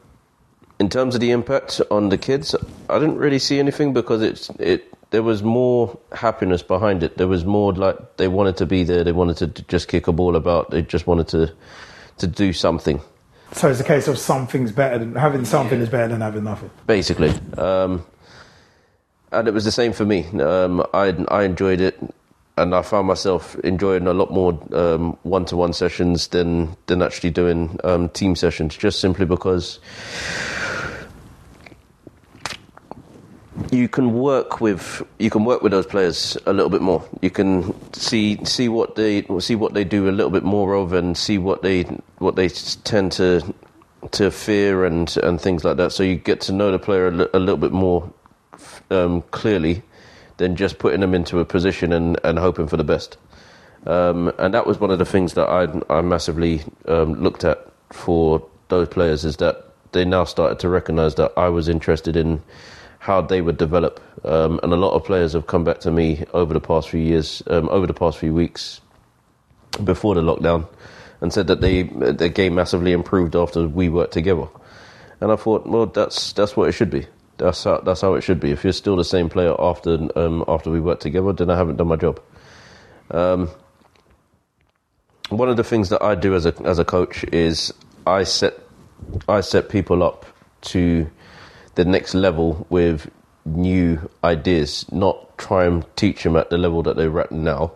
in 0.79 0.89
terms 0.89 1.15
of 1.15 1.21
the 1.21 1.31
impact 1.31 1.81
on 1.89 2.09
the 2.09 2.17
kids, 2.17 2.55
I 2.89 2.99
didn't 2.99 3.17
really 3.17 3.39
see 3.39 3.59
anything 3.59 3.93
because 3.93 4.21
it's 4.21 4.49
it. 4.59 4.91
There 5.15 5.23
was 5.23 5.43
more 5.43 5.97
happiness 6.11 6.61
behind 6.61 7.01
it. 7.01 7.15
There 7.15 7.29
was 7.29 7.45
more 7.45 7.71
like 7.71 8.17
they 8.17 8.27
wanted 8.27 8.57
to 8.57 8.65
be 8.65 8.83
there. 8.83 9.01
They 9.01 9.13
wanted 9.13 9.37
to 9.37 9.63
just 9.63 9.87
kick 9.87 10.07
a 10.07 10.11
ball 10.11 10.35
about. 10.35 10.71
They 10.71 10.81
just 10.81 11.07
wanted 11.07 11.29
to 11.29 11.53
to 12.17 12.27
do 12.27 12.51
something. 12.51 12.99
So 13.53 13.69
it's 13.69 13.79
a 13.79 13.85
case 13.85 14.09
of 14.09 14.17
something's 14.17 14.73
better 14.73 14.97
than 14.97 15.15
having 15.15 15.45
something 15.45 15.79
is 15.79 15.87
better 15.87 16.09
than 16.09 16.19
having 16.19 16.43
nothing. 16.43 16.69
basically. 16.85 17.31
Um, 17.57 18.05
and 19.31 19.47
it 19.47 19.53
was 19.53 19.63
the 19.63 19.71
same 19.71 19.93
for 19.93 20.03
me. 20.03 20.25
Um, 20.37 20.85
I 20.93 21.15
I 21.29 21.43
enjoyed 21.43 21.79
it, 21.79 21.97
and 22.57 22.75
I 22.75 22.81
found 22.81 23.07
myself 23.07 23.55
enjoying 23.63 24.07
a 24.07 24.13
lot 24.13 24.31
more 24.31 24.51
one 25.23 25.45
to 25.45 25.55
one 25.55 25.71
sessions 25.71 26.27
than 26.27 26.75
than 26.87 27.01
actually 27.01 27.31
doing 27.31 27.79
um, 27.85 28.09
team 28.09 28.35
sessions, 28.35 28.75
just 28.75 28.99
simply 28.99 29.25
because 29.25 29.79
you 33.75 33.89
can 33.89 34.13
work 34.13 34.61
with 34.61 35.03
you 35.19 35.29
can 35.29 35.45
work 35.45 35.61
with 35.61 35.71
those 35.71 35.85
players 35.85 36.37
a 36.45 36.53
little 36.53 36.69
bit 36.69 36.81
more. 36.81 37.07
You 37.21 37.29
can 37.29 37.73
see 37.93 38.43
see 38.45 38.69
what 38.69 38.95
they 38.95 39.25
see 39.39 39.55
what 39.55 39.73
they 39.73 39.83
do 39.83 40.09
a 40.09 40.11
little 40.11 40.31
bit 40.31 40.43
more 40.43 40.73
of, 40.73 40.93
and 40.93 41.17
see 41.17 41.37
what 41.37 41.61
they 41.61 41.83
what 42.19 42.35
they 42.35 42.49
tend 42.49 43.11
to 43.13 43.53
to 44.11 44.31
fear 44.31 44.85
and 44.85 45.15
and 45.17 45.39
things 45.39 45.63
like 45.63 45.77
that. 45.77 45.91
So 45.91 46.03
you 46.03 46.15
get 46.15 46.41
to 46.41 46.51
know 46.51 46.71
the 46.71 46.79
player 46.79 47.07
a, 47.07 47.39
little 47.39 47.57
bit 47.57 47.71
more 47.71 48.11
um, 48.91 49.21
clearly 49.31 49.83
than 50.37 50.55
just 50.55 50.79
putting 50.79 51.01
them 51.01 51.13
into 51.13 51.39
a 51.39 51.45
position 51.45 51.93
and, 51.93 52.19
and 52.23 52.37
hoping 52.39 52.67
for 52.67 52.77
the 52.77 52.83
best. 52.83 53.17
Um, 53.85 54.33
and 54.37 54.53
that 54.53 54.65
was 54.65 54.79
one 54.79 54.91
of 54.91 54.99
the 54.99 55.05
things 55.05 55.33
that 55.33 55.47
I 55.47 55.67
I 55.95 56.01
massively 56.01 56.61
um, 56.87 57.15
looked 57.21 57.43
at 57.43 57.67
for 57.91 58.45
those 58.69 58.89
players 58.89 59.25
is 59.25 59.37
that 59.37 59.73
they 59.91 60.05
now 60.05 60.23
started 60.25 60.59
to 60.59 60.69
recognise 60.69 61.15
that 61.15 61.31
I 61.37 61.49
was 61.49 61.69
interested 61.69 62.15
in 62.15 62.41
how 63.05 63.21
they 63.21 63.39
would 63.39 63.57
develop. 63.57 64.01
Um, 64.23 64.59
and 64.63 64.73
a 64.73 64.75
lot 64.75 64.93
of 64.93 65.05
players 65.05 65.33
have 65.33 65.45
come 65.45 65.63
back 65.63 65.79
to 65.81 65.91
me 65.91 66.25
over 66.33 66.55
the 66.55 66.59
past 66.59 66.89
few 66.89 66.99
years, 66.99 67.43
um, 67.45 67.69
over 67.69 67.85
the 67.85 67.93
past 67.93 68.17
few 68.17 68.33
weeks, 68.33 68.81
before 69.83 70.15
the 70.15 70.21
lockdown, 70.21 70.67
and 71.21 71.31
said 71.31 71.45
that 71.47 71.61
they 71.61 71.83
their 71.83 72.29
game 72.29 72.55
massively 72.55 72.93
improved 72.93 73.35
after 73.35 73.67
we 73.67 73.89
worked 73.89 74.13
together. 74.13 74.47
And 75.21 75.31
I 75.31 75.35
thought, 75.35 75.67
well, 75.67 75.85
that's 75.85 76.33
that's 76.33 76.57
what 76.57 76.67
it 76.67 76.71
should 76.71 76.89
be. 76.89 77.05
That's 77.37 77.63
how, 77.63 77.77
that's 77.81 78.01
how 78.01 78.15
it 78.15 78.21
should 78.21 78.39
be. 78.39 78.49
If 78.51 78.63
you're 78.63 78.73
still 78.73 78.95
the 78.95 79.03
same 79.03 79.29
player 79.29 79.53
after 79.59 80.07
um, 80.15 80.43
after 80.47 80.71
we 80.71 80.79
worked 80.79 81.03
together, 81.03 81.31
then 81.31 81.51
I 81.51 81.57
haven't 81.57 81.75
done 81.75 81.87
my 81.87 81.97
job. 81.97 82.19
Um, 83.11 83.49
one 85.29 85.49
of 85.49 85.57
the 85.57 85.63
things 85.63 85.89
that 85.89 86.01
I 86.01 86.15
do 86.15 86.33
as 86.33 86.47
a 86.47 86.55
as 86.63 86.79
a 86.79 86.85
coach 86.85 87.23
is 87.25 87.71
I 88.07 88.23
set 88.23 88.53
I 89.29 89.41
set 89.41 89.69
people 89.69 90.01
up 90.01 90.25
to 90.73 91.07
the 91.75 91.85
next 91.85 92.13
level 92.13 92.65
with 92.69 93.09
new 93.45 94.09
ideas, 94.23 94.85
not 94.91 95.37
try 95.37 95.65
and 95.65 95.85
teach 95.95 96.23
them 96.23 96.35
at 96.35 96.49
the 96.49 96.57
level 96.57 96.81
that 96.83 96.95
they're 96.95 97.19
at 97.19 97.31
now. 97.31 97.71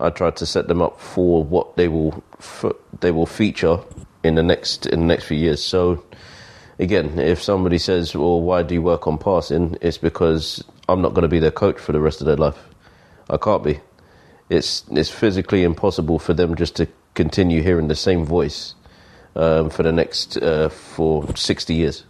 I 0.00 0.10
try 0.10 0.30
to 0.30 0.46
set 0.46 0.66
them 0.66 0.82
up 0.82 1.00
for 1.00 1.44
what 1.44 1.76
they 1.76 1.88
will 1.88 2.22
f- 2.38 2.72
they 3.00 3.12
will 3.12 3.26
feature 3.26 3.78
in 4.24 4.34
the 4.34 4.42
next 4.42 4.86
in 4.86 5.00
the 5.00 5.06
next 5.06 5.24
few 5.24 5.36
years. 5.36 5.62
So 5.62 6.02
again, 6.78 7.18
if 7.18 7.42
somebody 7.42 7.78
says, 7.78 8.14
"Well, 8.14 8.40
why 8.40 8.62
do 8.62 8.74
you 8.74 8.82
work 8.82 9.06
on 9.06 9.18
passing?" 9.18 9.78
It's 9.80 9.98
because 9.98 10.64
I'm 10.88 11.00
not 11.00 11.14
going 11.14 11.22
to 11.22 11.28
be 11.28 11.38
their 11.38 11.52
coach 11.52 11.78
for 11.78 11.92
the 11.92 12.00
rest 12.00 12.20
of 12.20 12.26
their 12.26 12.36
life. 12.36 12.58
I 13.30 13.36
can't 13.36 13.62
be. 13.62 13.80
It's 14.50 14.84
it's 14.90 15.10
physically 15.10 15.62
impossible 15.62 16.18
for 16.18 16.34
them 16.34 16.56
just 16.56 16.74
to 16.76 16.88
continue 17.14 17.62
hearing 17.62 17.88
the 17.88 17.94
same 17.94 18.24
voice 18.24 18.74
um, 19.36 19.70
for 19.70 19.84
the 19.84 19.92
next 19.92 20.36
uh, 20.38 20.68
for 20.68 21.24
60 21.36 21.74
years. 21.74 22.04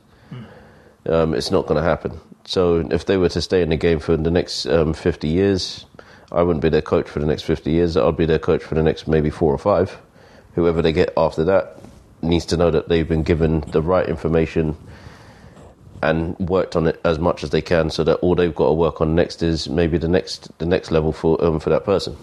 Um, 1.06 1.34
it's 1.34 1.50
not 1.50 1.66
going 1.66 1.82
to 1.82 1.88
happen. 1.88 2.18
So 2.46 2.86
if 2.90 3.06
they 3.06 3.16
were 3.16 3.28
to 3.30 3.42
stay 3.42 3.62
in 3.62 3.70
the 3.70 3.76
game 3.76 3.98
for 4.00 4.16
the 4.16 4.30
next 4.30 4.66
um, 4.66 4.94
50 4.94 5.28
years, 5.28 5.86
I 6.32 6.42
wouldn't 6.42 6.62
be 6.62 6.68
their 6.68 6.82
coach 6.82 7.08
for 7.08 7.20
the 7.20 7.26
next 7.26 7.42
50 7.42 7.70
years. 7.70 7.96
I'd 7.96 8.16
be 8.16 8.26
their 8.26 8.38
coach 8.38 8.62
for 8.62 8.74
the 8.74 8.82
next 8.82 9.06
maybe 9.06 9.30
four 9.30 9.52
or 9.52 9.58
five. 9.58 9.98
Whoever 10.54 10.82
they 10.82 10.92
get 10.92 11.12
after 11.16 11.44
that 11.44 11.78
needs 12.22 12.46
to 12.46 12.56
know 12.56 12.70
that 12.70 12.88
they've 12.88 13.08
been 13.08 13.22
given 13.22 13.60
the 13.68 13.82
right 13.82 14.08
information 14.08 14.76
and 16.02 16.38
worked 16.38 16.76
on 16.76 16.86
it 16.86 17.00
as 17.04 17.18
much 17.18 17.44
as 17.44 17.50
they 17.50 17.62
can, 17.62 17.90
so 17.90 18.04
that 18.04 18.16
all 18.16 18.34
they've 18.34 18.54
got 18.54 18.66
to 18.66 18.72
work 18.72 19.00
on 19.00 19.14
next 19.14 19.42
is 19.42 19.68
maybe 19.68 19.96
the 19.96 20.08
next 20.08 20.56
the 20.58 20.66
next 20.66 20.90
level 20.90 21.12
for 21.12 21.42
um, 21.42 21.60
for 21.60 21.70
that 21.70 21.84
person. 21.84 22.16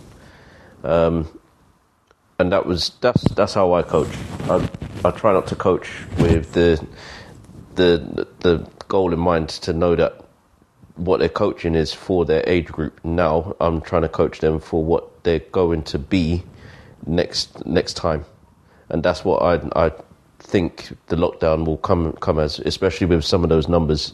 Um, 0.83 1.27
and 2.37 2.51
that 2.51 2.65
was 2.65 2.91
that's 3.01 3.23
that's 3.33 3.53
how 3.53 3.73
I 3.73 3.81
coach. 3.81 4.13
I 4.43 4.69
I 5.03 5.11
try 5.11 5.33
not 5.33 5.47
to 5.47 5.55
coach 5.55 5.89
with 6.19 6.53
the 6.53 6.85
the 7.75 8.27
the 8.39 8.67
goal 8.87 9.13
in 9.13 9.19
mind 9.19 9.49
to 9.49 9.73
know 9.73 9.95
that 9.95 10.25
what 10.95 11.19
they're 11.19 11.29
coaching 11.29 11.75
is 11.75 11.93
for 11.93 12.25
their 12.25 12.43
age 12.47 12.67
group 12.67 12.99
now. 13.03 13.55
I'm 13.59 13.81
trying 13.81 14.03
to 14.03 14.09
coach 14.09 14.39
them 14.39 14.59
for 14.59 14.83
what 14.83 15.23
they're 15.23 15.39
going 15.39 15.83
to 15.83 15.99
be 15.99 16.43
next 17.05 17.65
next 17.65 17.95
time, 17.95 18.25
and 18.89 19.03
that's 19.03 19.23
what 19.25 19.41
I 19.41 19.85
I 19.87 19.91
think 20.39 20.95
the 21.07 21.15
lockdown 21.15 21.65
will 21.65 21.77
come 21.77 22.13
come 22.13 22.39
as, 22.39 22.59
especially 22.59 23.07
with 23.07 23.23
some 23.23 23.43
of 23.43 23.49
those 23.49 23.67
numbers, 23.67 24.13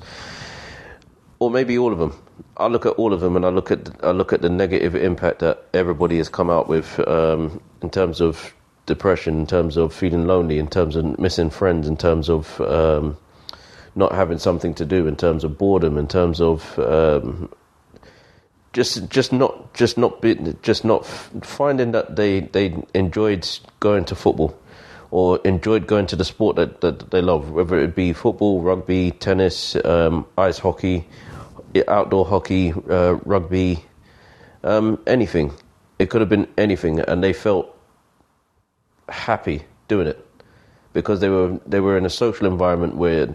or 1.39 1.50
maybe 1.50 1.78
all 1.78 1.91
of 1.91 2.00
them. 2.00 2.17
I 2.58 2.67
look 2.67 2.86
at 2.86 2.93
all 2.93 3.13
of 3.13 3.22
them 3.22 3.36
and 3.36 3.46
I 3.46 3.50
look 3.50 3.72
at 3.72 3.89
I 4.04 4.12
look 4.12 4.34
at 4.34 4.41
the 4.41 4.50
negative 4.50 4.96
impact 4.96 5.39
that 5.39 5.65
everybody 5.74 6.17
has 6.17 6.30
come 6.30 6.50
out 6.50 6.67
with 6.67 7.00
um, 7.08 7.62
in 7.82 7.89
terms 7.89 8.22
of 8.22 8.54
depression, 8.86 9.39
in 9.39 9.48
terms 9.48 9.78
of 9.78 9.93
feeling 9.93 10.26
lonely, 10.28 10.58
in 10.60 10.67
terms 10.67 10.96
of 10.96 11.20
missing 11.20 11.50
friends, 11.50 11.88
in 11.88 11.98
terms 11.98 12.30
of 12.30 12.60
um, 12.62 13.17
not 13.97 14.13
having 14.13 14.38
something 14.38 14.73
to 14.75 14.86
do, 14.86 15.07
in 15.07 15.15
terms 15.15 15.43
of 15.43 15.57
boredom, 15.57 15.97
in 15.97 16.07
terms 16.07 16.39
of 16.39 16.77
um, 16.79 17.49
just 18.73 19.10
just 19.10 19.33
not 19.33 19.73
just 19.73 19.97
not 19.97 20.21
be, 20.21 20.36
just 20.62 20.86
not 20.86 21.05
finding 21.05 21.91
that 21.91 22.15
they 22.15 22.41
they 22.41 22.75
enjoyed 22.93 23.47
going 23.79 24.05
to 24.05 24.15
football 24.15 24.57
or 25.12 25.39
enjoyed 25.45 25.88
going 25.88 26.05
to 26.05 26.15
the 26.15 26.25
sport 26.25 26.57
that, 26.57 26.81
that 26.81 27.12
they 27.12 27.21
love, 27.21 27.51
whether 27.51 27.79
it 27.79 27.95
be 27.95 28.12
football, 28.13 28.62
rugby, 28.62 29.12
tennis, 29.12 29.75
um, 29.86 30.25
ice 30.38 30.60
hockey, 30.60 31.07
outdoor 31.88 32.25
hockey, 32.25 32.73
uh, 32.89 33.13
rugby, 33.25 33.83
um, 34.63 34.99
anything. 35.07 35.53
It 35.97 36.10
could 36.10 36.21
have 36.21 36.29
been 36.29 36.47
anything, 36.57 36.99
and 36.99 37.23
they 37.23 37.33
felt 37.33 37.73
happy 39.10 39.63
doing 39.88 40.07
it 40.07 40.23
because 40.93 41.19
they 41.21 41.29
were 41.29 41.60
they 41.65 41.79
were 41.79 41.97
in 41.97 42.05
a 42.05 42.10
social 42.10 42.45
environment 42.45 42.95
where 42.95 43.33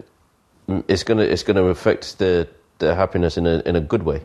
it's 0.88 1.02
gonna 1.02 1.22
it's 1.24 1.42
gonna 1.42 1.64
affect 1.64 2.18
their 2.18 2.46
their 2.78 2.94
happiness 2.94 3.36
in 3.36 3.46
a 3.46 3.60
in 3.66 3.76
a 3.76 3.80
good 3.80 4.02
way, 4.02 4.22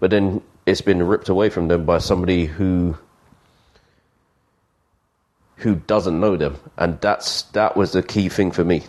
but 0.00 0.10
then 0.10 0.42
it's 0.66 0.80
been 0.80 1.02
ripped 1.02 1.28
away 1.28 1.50
from 1.50 1.68
them 1.68 1.84
by 1.84 1.98
somebody 1.98 2.46
who 2.46 2.96
who 5.56 5.76
doesn't 5.76 6.18
know 6.20 6.36
them, 6.36 6.56
and 6.76 7.00
that's 7.00 7.42
that 7.52 7.76
was 7.76 7.92
the 7.92 8.02
key 8.02 8.28
thing 8.28 8.50
for 8.50 8.64
me. 8.64 8.82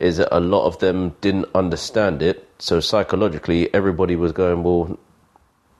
Is 0.00 0.16
that 0.16 0.36
a 0.36 0.40
lot 0.40 0.66
of 0.66 0.78
them 0.80 1.14
didn't 1.20 1.46
understand 1.54 2.20
it, 2.20 2.48
so 2.58 2.80
psychologically 2.80 3.72
everybody 3.72 4.16
was 4.16 4.32
going, 4.32 4.64
well, 4.64 4.98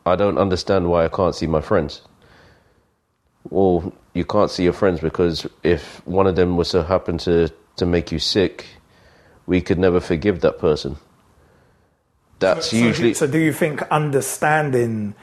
I 0.06 0.16
don't 0.16 0.38
understand 0.38 0.88
why 0.88 1.04
I 1.04 1.08
can't 1.08 1.34
see 1.34 1.46
my 1.46 1.60
friends. 1.60 2.02
Well, 3.50 3.92
you 4.14 4.24
can't 4.24 4.50
see 4.50 4.64
your 4.64 4.72
friends 4.72 5.00
because 5.00 5.46
if 5.62 6.06
one 6.06 6.26
of 6.26 6.36
them 6.36 6.56
was 6.56 6.70
to 6.70 6.84
happen 6.84 7.18
to 7.18 7.50
to 7.76 7.86
make 7.86 8.12
you 8.12 8.18
sick, 8.18 8.66
we 9.46 9.60
could 9.60 9.78
never 9.78 10.00
forgive 10.00 10.40
that 10.40 10.58
person. 10.58 10.96
That's 12.38 12.70
So, 12.70 12.76
usually 12.76 13.14
so 13.14 13.26
do 13.26 13.38
you 13.38 13.52
think 13.52 13.82
understanding 13.90 15.14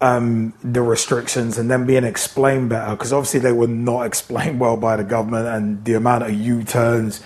um, 0.00 0.52
the 0.62 0.82
restrictions 0.82 1.58
and 1.58 1.70
then 1.70 1.86
being 1.86 2.04
explained 2.04 2.68
better? 2.68 2.92
Because 2.92 3.12
obviously 3.12 3.40
they 3.40 3.52
were 3.52 3.66
not 3.68 4.06
explained 4.10 4.60
well 4.60 4.76
by 4.76 4.96
the 4.96 5.04
government, 5.04 5.46
and 5.46 5.84
the 5.84 5.94
amount 5.94 6.24
of 6.24 6.32
U-turns. 6.32 7.22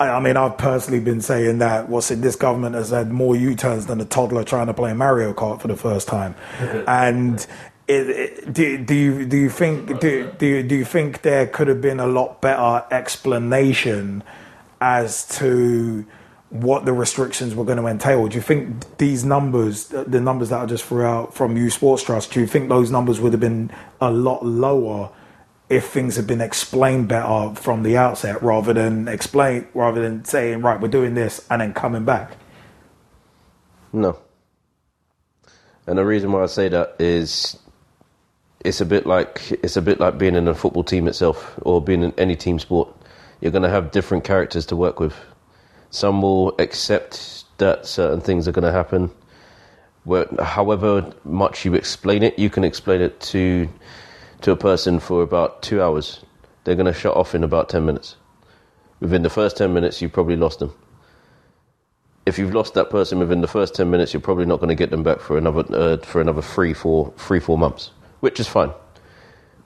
I, 0.00 0.10
I 0.10 0.20
mean, 0.20 0.36
I've 0.36 0.58
personally 0.58 1.00
been 1.00 1.20
saying 1.20 1.58
that 1.58 1.88
what's 1.88 2.10
it? 2.10 2.22
This 2.22 2.36
government 2.36 2.74
has 2.74 2.90
had 2.90 3.10
more 3.10 3.36
U-turns 3.36 3.86
than 3.86 4.00
a 4.00 4.04
toddler 4.04 4.44
trying 4.44 4.66
to 4.68 4.74
play 4.74 4.92
Mario 4.92 5.32
Kart 5.32 5.60
for 5.60 5.68
the 5.68 5.76
first 5.76 6.08
time, 6.08 6.34
and. 6.86 7.46
It, 7.90 8.10
it, 8.10 8.52
do, 8.52 8.84
do 8.84 8.94
you 8.94 9.24
do 9.24 9.38
you 9.38 9.48
think 9.48 9.98
do, 9.98 10.30
do 10.36 10.44
you, 10.44 10.62
do 10.62 10.74
you 10.74 10.84
think 10.84 11.22
there 11.22 11.46
could 11.46 11.68
have 11.68 11.80
been 11.80 12.00
a 12.00 12.06
lot 12.06 12.42
better 12.42 12.84
explanation 12.90 14.22
as 14.80 15.26
to 15.38 16.06
what 16.50 16.86
the 16.86 16.92
restrictions 16.92 17.54
were 17.54 17.64
going 17.64 17.78
to 17.78 17.86
entail. 17.86 18.26
Do 18.26 18.36
you 18.36 18.42
think 18.42 18.96
these 18.96 19.24
numbers, 19.24 19.92
uh, 19.92 20.04
the 20.06 20.20
numbers 20.20 20.48
that 20.48 20.60
I 20.60 20.66
just 20.66 20.84
threw 20.84 21.04
out 21.04 21.34
from 21.34 21.56
Youth 21.56 21.74
Sports 21.74 22.02
Trust, 22.02 22.32
do 22.32 22.40
you 22.40 22.46
think 22.46 22.68
those 22.68 22.90
numbers 22.90 23.20
would 23.20 23.32
have 23.32 23.40
been 23.40 23.70
a 24.00 24.10
lot 24.10 24.44
lower 24.44 25.10
if 25.68 25.88
things 25.88 26.16
had 26.16 26.26
been 26.26 26.40
explained 26.40 27.08
better 27.08 27.54
from 27.54 27.82
the 27.82 27.98
outset, 27.98 28.42
rather 28.42 28.72
than 28.72 29.06
explain, 29.08 29.68
rather 29.74 30.00
than 30.00 30.24
saying, 30.24 30.62
right, 30.62 30.80
we're 30.80 30.88
doing 30.88 31.12
this 31.12 31.46
and 31.50 31.60
then 31.60 31.74
coming 31.74 32.06
back? 32.06 32.36
No. 33.92 34.18
And 35.86 35.98
the 35.98 36.04
reason 36.04 36.32
why 36.32 36.42
I 36.42 36.46
say 36.46 36.68
that 36.70 36.96
is 36.98 37.58
it's 38.64 38.80
a 38.80 38.86
bit 38.86 39.06
like 39.06 39.52
it's 39.62 39.76
a 39.76 39.82
bit 39.82 40.00
like 40.00 40.18
being 40.18 40.34
in 40.34 40.48
a 40.48 40.54
football 40.54 40.84
team 40.84 41.06
itself, 41.06 41.58
or 41.62 41.82
being 41.82 42.02
in 42.02 42.14
any 42.16 42.36
team 42.36 42.58
sport. 42.58 42.88
You're 43.40 43.52
going 43.52 43.62
to 43.62 43.70
have 43.70 43.90
different 43.90 44.24
characters 44.24 44.66
to 44.66 44.76
work 44.76 45.00
with. 45.00 45.14
Some 45.90 46.22
will 46.22 46.54
accept 46.58 47.44
that 47.58 47.86
certain 47.86 48.20
things 48.20 48.46
are 48.46 48.52
going 48.52 48.64
to 48.64 48.72
happen. 48.72 49.10
Where, 50.04 50.26
however 50.42 51.12
much 51.24 51.64
you 51.64 51.74
explain 51.74 52.22
it, 52.22 52.38
you 52.38 52.50
can 52.50 52.64
explain 52.64 53.00
it 53.00 53.20
to 53.32 53.68
to 54.40 54.52
a 54.52 54.56
person 54.56 55.00
for 55.00 55.22
about 55.22 55.62
two 55.62 55.82
hours. 55.82 56.24
They're 56.62 56.76
going 56.76 56.86
to 56.86 56.98
shut 56.98 57.16
off 57.16 57.34
in 57.34 57.42
about 57.42 57.68
ten 57.68 57.84
minutes. 57.84 58.16
Within 59.00 59.22
the 59.22 59.30
first 59.30 59.56
ten 59.56 59.74
minutes, 59.74 60.00
you've 60.00 60.12
probably 60.12 60.36
lost 60.36 60.60
them 60.60 60.72
if 62.28 62.38
you've 62.38 62.54
lost 62.54 62.74
that 62.74 62.90
person 62.90 63.18
within 63.18 63.40
the 63.40 63.48
first 63.48 63.74
10 63.74 63.90
minutes, 63.90 64.12
you're 64.12 64.20
probably 64.20 64.44
not 64.44 64.60
going 64.60 64.68
to 64.68 64.74
get 64.74 64.90
them 64.90 65.02
back 65.02 65.18
for 65.18 65.38
another, 65.38 65.64
uh, 65.74 65.96
for 65.98 66.20
another 66.20 66.42
three, 66.42 66.74
four, 66.74 67.12
three, 67.16 67.40
four 67.40 67.56
months, 67.56 67.90
which 68.20 68.38
is 68.38 68.46
fine. 68.46 68.70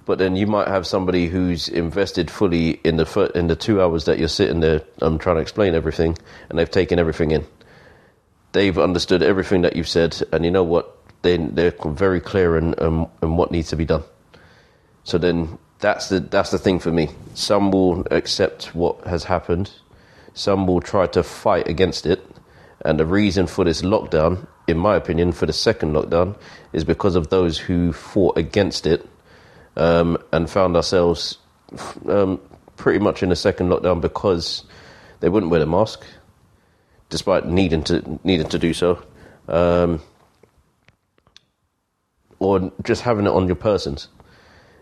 But 0.05 0.19
then 0.19 0.35
you 0.35 0.47
might 0.47 0.69
have 0.69 0.87
somebody 0.87 1.29
who's 1.29 1.69
invested 1.69 2.31
fully 2.31 2.81
in 2.85 2.97
the, 2.97 3.07
fir- 3.07 3.31
in 3.35 3.47
the 3.47 3.55
two 3.55 3.81
hours 3.81 4.05
that 4.07 4.19
you're 4.19 4.29
sitting 4.29 4.61
there 4.61 4.83
um, 5.01 5.19
trying 5.19 5.37
to 5.37 5.43
explain 5.43 5.75
everything, 5.75 6.19
and 6.49 6.59
they've 6.59 6.71
taken 6.71 6.99
everything 6.99 7.31
in. 7.31 7.47
They've 8.53 8.77
understood 8.79 9.23
everything 9.23 9.63
that 9.63 9.77
you've 9.77 9.89
said, 9.89 10.21
and 10.33 10.45
you 10.45 10.51
know 10.51 10.65
what? 10.65 10.99
They, 11.23 11.37
they're 11.37 11.75
very 11.87 12.21
clear 12.21 12.59
in, 12.59 12.75
um, 12.79 13.09
in 13.23 13.37
what 13.37 13.53
needs 13.53 13.69
to 13.69 13.77
be 13.77 13.85
done. 13.85 14.03
So 15.05 15.19
then 15.19 15.59
that's 15.79 16.09
the, 16.09 16.19
that's 16.19 16.51
the 16.51 16.59
thing 16.59 16.81
for 16.81 16.91
me. 16.91 17.11
Some 17.35 17.71
will 17.71 18.05
accept 18.11 18.75
what 18.75 19.07
has 19.07 19.25
happened, 19.25 19.71
some 20.35 20.67
will 20.67 20.81
try 20.81 21.07
to 21.09 21.23
fight 21.23 21.69
against 21.69 22.07
it, 22.07 22.27
and 22.85 22.99
the 22.99 23.07
reason 23.07 23.47
for 23.47 23.65
this 23.65 23.83
lockdown, 23.83 24.49
in 24.67 24.79
my 24.79 24.97
opinion, 24.97 25.31
for 25.31 25.47
the 25.47 25.53
second 25.53 25.93
lockdown, 25.93 26.37
is 26.73 26.83
because 26.83 27.15
of 27.15 27.29
those 27.29 27.57
who 27.57 27.93
fought 27.93 28.37
against 28.37 28.87
it 28.87 29.09
um, 29.77 30.19
and 30.33 30.49
found 30.49 30.77
ourselves 30.77 31.39
um, 32.09 32.41
pretty 32.77 32.99
much 32.99 33.23
in 33.23 33.33
a 33.33 33.37
second 33.37 33.69
lockdown 33.69 34.01
because 34.01 34.65
they 35.21 35.29
wouldn't 35.29 35.51
wear 35.51 35.61
the 35.61 35.67
mask, 35.67 36.05
despite 37.11 37.47
needing 37.47 37.83
to 37.85 38.21
needing 38.25 38.49
to 38.49 38.59
do 38.59 38.73
so, 38.73 39.03
um, 39.49 40.01
or 42.39 42.73
just 42.83 43.03
having 43.03 43.27
it 43.27 43.31
on 43.31 43.47
your 43.47 43.57
persons. 43.57 44.09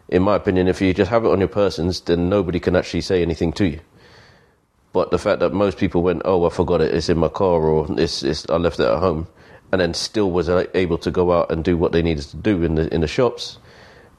In 0.09 0.23
my 0.23 0.35
opinion, 0.35 0.67
if 0.67 0.81
you 0.81 0.93
just 0.93 1.11
have 1.11 1.25
it 1.25 1.31
on 1.31 1.39
your 1.39 1.49
persons, 1.49 2.01
then 2.01 2.29
nobody 2.29 2.59
can 2.59 2.75
actually 2.75 3.03
say 3.03 3.23
anything 3.23 3.53
to 3.53 3.67
you. 3.67 3.81
But 4.93 5.13
the 5.13 5.19
fact 5.19 5.39
that 5.39 5.53
most 5.53 5.79
people 5.79 6.03
went, 6.03 6.23
oh, 6.25 6.47
I 6.47 6.51
forgot 6.51 6.81
it, 6.81 6.93
it's 6.93 7.09
in 7.09 7.19
my 7.19 7.29
car, 7.29 7.61
or 7.63 7.87
it's, 7.97 8.25
it's 8.25 8.45
I 8.51 8.57
left 8.57 8.81
it 8.81 8.87
at 8.87 8.99
home, 8.99 9.29
and 9.71 9.81
then 9.81 9.95
still 9.95 10.33
was 10.33 10.49
able 10.49 10.99
to 10.99 11.11
go 11.13 11.33
out 11.33 11.53
and 11.53 11.63
do 11.63 11.77
what 11.77 11.93
they 11.93 12.03
needed 12.03 12.25
to 12.25 12.37
do 12.37 12.65
in 12.65 12.75
the 12.75 12.93
in 12.93 13.03
the 13.03 13.07
shops, 13.07 13.59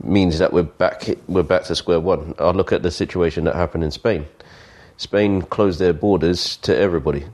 means 0.03 0.39
that 0.39 0.53
we're 0.53 0.63
back 0.63 1.09
we're 1.27 1.43
back 1.43 1.63
to 1.65 1.75
square 1.75 1.99
one. 1.99 2.35
I 2.39 2.51
look 2.51 2.71
at 2.71 2.83
the 2.83 2.91
situation 2.91 3.45
that 3.45 3.55
happened 3.55 3.83
in 3.83 3.91
Spain. 3.91 4.25
Spain 4.97 5.41
closed 5.41 5.79
their 5.79 5.93
borders 5.93 6.57
to 6.57 6.75
everybody. 6.75 7.25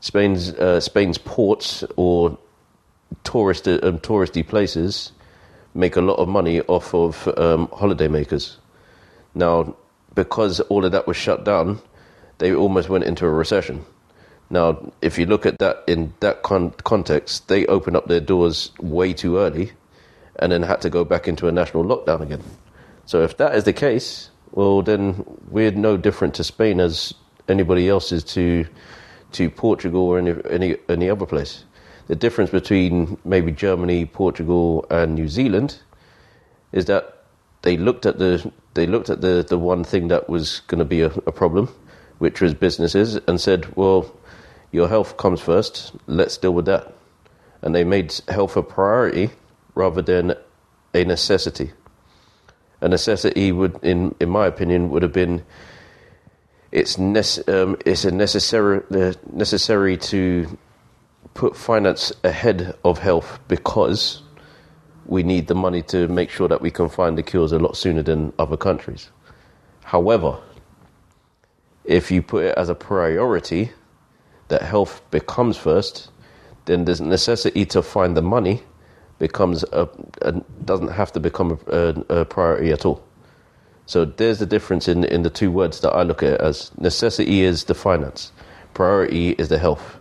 Spain's 0.00 0.50
uh, 0.54 0.80
Spain's 0.80 1.18
ports 1.18 1.84
or 1.96 2.38
tourist 3.24 3.68
um, 3.68 3.98
touristy 3.98 4.46
places 4.46 5.12
make 5.74 5.96
a 5.96 6.00
lot 6.00 6.14
of 6.14 6.28
money 6.28 6.60
off 6.62 6.94
of 6.94 7.28
um, 7.38 7.68
holiday 7.72 8.08
makers. 8.08 8.58
Now, 9.34 9.76
because 10.14 10.60
all 10.60 10.84
of 10.84 10.92
that 10.92 11.06
was 11.06 11.16
shut 11.16 11.44
down 11.44 11.80
they 12.42 12.52
almost 12.52 12.88
went 12.88 13.04
into 13.04 13.24
a 13.24 13.30
recession. 13.30 13.84
Now, 14.50 14.92
if 15.00 15.16
you 15.16 15.26
look 15.26 15.46
at 15.46 15.60
that 15.60 15.84
in 15.86 16.12
that 16.18 16.42
con- 16.42 16.74
context, 16.82 17.46
they 17.46 17.66
opened 17.66 17.96
up 17.96 18.08
their 18.08 18.20
doors 18.20 18.72
way 18.80 19.12
too 19.12 19.38
early 19.38 19.70
and 20.36 20.52
then 20.52 20.62
had 20.62 20.80
to 20.82 20.90
go 20.90 21.04
back 21.04 21.28
into 21.28 21.48
a 21.48 21.52
national 21.52 21.84
lockdown 21.84 22.20
again. 22.20 22.42
So, 23.06 23.22
if 23.22 23.36
that 23.38 23.54
is 23.54 23.64
the 23.64 23.72
case, 23.72 24.30
well, 24.52 24.82
then 24.82 25.24
we're 25.48 25.72
no 25.72 25.96
different 25.96 26.34
to 26.34 26.44
Spain 26.44 26.80
as 26.80 27.14
anybody 27.48 27.88
else 27.88 28.12
is 28.12 28.24
to 28.24 28.66
to 29.32 29.50
Portugal 29.50 30.02
or 30.02 30.18
any 30.18 30.34
any 30.50 30.76
any 30.88 31.10
other 31.10 31.26
place. 31.26 31.64
The 32.08 32.16
difference 32.16 32.50
between 32.50 33.18
maybe 33.24 33.52
Germany, 33.52 34.06
Portugal, 34.06 34.86
and 34.90 35.14
New 35.14 35.28
Zealand 35.28 35.80
is 36.72 36.86
that 36.86 37.24
they 37.62 37.76
looked 37.76 38.06
at 38.06 38.18
the 38.18 38.52
they 38.74 38.86
looked 38.86 39.10
at 39.10 39.20
the, 39.20 39.44
the 39.48 39.58
one 39.58 39.84
thing 39.84 40.08
that 40.08 40.28
was 40.28 40.60
going 40.66 40.78
to 40.78 40.84
be 40.84 41.02
a, 41.02 41.08
a 41.26 41.32
problem, 41.32 41.68
which 42.18 42.40
was 42.40 42.54
businesses, 42.54 43.16
and 43.28 43.40
said, 43.40 43.74
well, 43.76 44.10
your 44.70 44.88
health 44.88 45.16
comes 45.18 45.40
first, 45.40 45.92
let's 46.06 46.38
deal 46.38 46.54
with 46.54 46.64
that. 46.64 46.94
And 47.60 47.74
they 47.74 47.84
made 47.84 48.14
health 48.28 48.56
a 48.56 48.62
priority 48.62 49.30
rather 49.74 50.02
than 50.02 50.34
a 50.94 51.04
necessity. 51.04 51.72
A 52.80 52.88
necessity 52.88 53.52
would, 53.52 53.78
in, 53.82 54.14
in 54.20 54.28
my 54.28 54.46
opinion, 54.46 54.90
would 54.90 55.02
have 55.02 55.12
been 55.12 55.44
it's, 56.72 56.96
nece- 56.96 57.46
um, 57.52 57.76
it's 57.84 58.04
a 58.04 58.10
necessary, 58.10 58.82
uh, 58.92 59.12
necessary 59.30 59.96
to 59.98 60.58
put 61.34 61.56
finance 61.56 62.12
ahead 62.24 62.74
of 62.84 62.98
health 62.98 63.38
because 63.46 64.22
we 65.06 65.22
need 65.22 65.48
the 65.48 65.54
money 65.54 65.82
to 65.82 66.08
make 66.08 66.30
sure 66.30 66.48
that 66.48 66.60
we 66.60 66.70
can 66.70 66.88
find 66.88 67.18
the 67.18 67.22
cures 67.22 67.52
a 67.52 67.58
lot 67.58 67.76
sooner 67.76 68.02
than 68.02 68.32
other 68.38 68.56
countries. 68.56 69.10
However, 69.84 70.38
if 71.84 72.10
you 72.10 72.22
put 72.22 72.44
it 72.44 72.56
as 72.56 72.68
a 72.68 72.74
priority 72.74 73.72
that 74.48 74.62
health 74.62 75.02
becomes 75.10 75.56
first, 75.56 76.10
then 76.64 76.84
the 76.84 76.94
necessity 77.02 77.66
to 77.66 77.82
find 77.82 78.16
the 78.16 78.22
money 78.22 78.62
becomes 79.18 79.64
a, 79.72 79.88
a 80.22 80.32
doesn't 80.64 80.88
have 80.88 81.12
to 81.12 81.20
become 81.20 81.58
a, 81.68 81.94
a, 82.08 82.24
priority 82.24 82.72
at 82.72 82.84
all. 82.84 83.02
So 83.86 84.04
there's 84.04 84.38
the 84.38 84.46
difference 84.46 84.88
in 84.88 85.04
in 85.04 85.22
the 85.22 85.30
two 85.30 85.50
words 85.50 85.80
that 85.80 85.92
I 85.92 86.02
look 86.02 86.22
at 86.22 86.40
as 86.40 86.70
necessity 86.78 87.42
is 87.42 87.64
the 87.64 87.74
finance, 87.74 88.32
priority 88.74 89.30
is 89.30 89.48
the 89.48 89.58
health. 89.58 89.98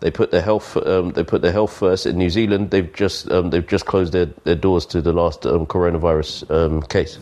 They 0.00 0.10
put 0.10 0.30
the 0.30 0.40
health 0.40 0.76
um, 0.76 1.12
they 1.12 1.24
put 1.24 1.42
the 1.42 1.52
health 1.52 1.72
first. 1.72 2.06
In 2.06 2.16
New 2.16 2.30
Zealand, 2.30 2.70
they've 2.70 2.92
just 2.92 3.30
um, 3.30 3.50
they've 3.50 3.66
just 3.66 3.86
closed 3.86 4.12
their, 4.12 4.26
their 4.44 4.54
doors 4.54 4.86
to 4.86 5.02
the 5.02 5.12
last 5.12 5.46
um, 5.46 5.66
coronavirus 5.66 6.50
um, 6.50 6.82
case. 6.82 7.18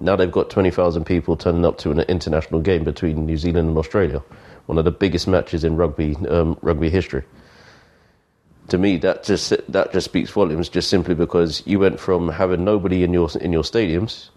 Now 0.00 0.16
they've 0.16 0.30
got 0.30 0.50
20,000 0.50 1.04
people 1.04 1.36
turning 1.36 1.64
up 1.64 1.78
to 1.78 1.90
an 1.90 2.00
international 2.00 2.60
game 2.60 2.84
between 2.84 3.24
New 3.26 3.36
Zealand 3.36 3.68
and 3.68 3.78
Australia, 3.78 4.22
one 4.66 4.76
of 4.76 4.84
the 4.84 4.90
biggest 4.90 5.26
matches 5.26 5.64
in 5.64 5.76
rugby 5.76 6.16
um, 6.28 6.58
rugby 6.62 6.90
history. 6.90 7.24
To 8.68 8.78
me, 8.78 8.96
that 8.98 9.24
just 9.24 9.52
that 9.70 9.92
just 9.92 10.06
speaks 10.06 10.30
volumes, 10.30 10.68
just 10.68 10.88
simply 10.88 11.14
because 11.14 11.62
you 11.66 11.78
went 11.78 12.00
from 12.00 12.28
having 12.30 12.64
nobody 12.64 13.04
in 13.04 13.12
your 13.12 13.28
in 13.40 13.52
your 13.52 13.62
stadiums, 13.62 14.30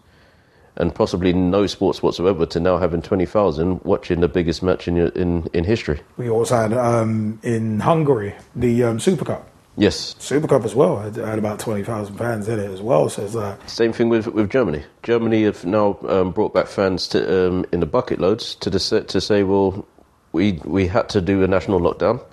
and 0.75 0.93
possibly 0.93 1.31
no 1.31 1.65
sports 1.65 2.03
whatsoever, 2.03 2.45
to 2.47 2.59
now 2.59 2.77
having 2.77 3.01
20,000 3.01 3.81
watching 3.85 4.19
the 4.19 4.27
biggest 4.27 4.61
match 4.61 4.87
in 4.87 4.97
your, 4.97 5.07
in 5.09 5.47
in 5.53 5.63
history. 5.63 6.01
We 6.17 6.29
also 6.29 6.55
had 6.57 6.73
um, 6.73 7.39
in 7.41 7.79
Hungary 7.79 8.35
the 8.55 8.83
um, 8.83 8.99
Super 8.99 9.23
Cup. 9.23 9.49
Yes. 9.77 10.15
Super 10.17 10.47
Cup 10.47 10.65
as 10.65 10.73
well 10.73 10.97
I 10.97 11.03
had 11.29 11.37
about 11.37 11.59
20,000 11.59 12.17
fans 12.17 12.49
in 12.49 12.59
it 12.59 12.71
as 12.71 12.81
well. 12.81 13.09
So 13.09 13.23
it's 13.23 13.35
like. 13.35 13.69
Same 13.69 13.93
thing 13.93 14.09
with, 14.09 14.25
with 14.27 14.49
Germany. 14.49 14.83
Germany 15.03 15.43
have 15.43 15.63
now 15.65 15.99
um, 16.07 16.31
brought 16.31 16.53
back 16.53 16.65
fans 16.65 17.07
to, 17.09 17.47
um, 17.47 17.65
in 17.71 17.79
the 17.79 17.85
bucket 17.85 18.19
loads 18.19 18.55
to, 18.55 18.71
the, 18.71 18.79
to 19.07 19.21
say, 19.21 19.43
well, 19.43 19.85
we, 20.31 20.53
we 20.65 20.87
had 20.87 21.09
to 21.09 21.21
do 21.21 21.43
a 21.43 21.47
national 21.47 21.79
lockdown. 21.79 22.23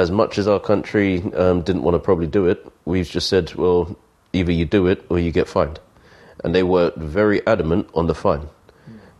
As 0.00 0.10
much 0.10 0.38
as 0.38 0.48
our 0.48 0.60
country 0.60 1.22
um, 1.34 1.60
didn't 1.62 1.82
want 1.82 1.94
to 1.94 1.98
probably 1.98 2.26
do 2.26 2.46
it, 2.46 2.66
we've 2.84 3.08
just 3.08 3.28
said, 3.28 3.54
well, 3.54 3.96
either 4.32 4.52
you 4.52 4.64
do 4.64 4.86
it 4.86 5.04
or 5.10 5.18
you 5.18 5.30
get 5.30 5.46
fined. 5.46 5.78
And 6.42 6.54
they 6.54 6.62
were 6.62 6.92
very 6.96 7.46
adamant 7.46 7.90
on 7.94 8.06
the 8.06 8.14
fine. 8.14 8.48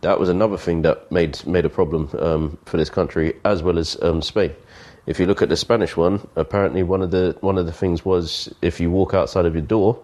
That 0.01 0.19
was 0.19 0.29
another 0.29 0.57
thing 0.57 0.81
that 0.81 1.11
made, 1.11 1.45
made 1.45 1.65
a 1.65 1.69
problem 1.69 2.09
um, 2.17 2.57
for 2.65 2.77
this 2.77 2.89
country 2.89 3.35
as 3.45 3.61
well 3.61 3.77
as 3.77 4.01
um, 4.01 4.21
Spain 4.21 4.53
if 5.05 5.19
you 5.19 5.25
look 5.25 5.41
at 5.41 5.49
the 5.49 5.57
Spanish 5.57 5.97
one, 5.97 6.27
apparently 6.35 6.83
one 6.83 7.01
of 7.01 7.11
the 7.11 7.35
one 7.41 7.57
of 7.57 7.65
the 7.65 7.71
things 7.71 8.05
was 8.05 8.53
if 8.61 8.79
you 8.79 8.91
walk 8.91 9.13
outside 9.13 9.45
of 9.45 9.55
your 9.55 9.63
door 9.63 9.99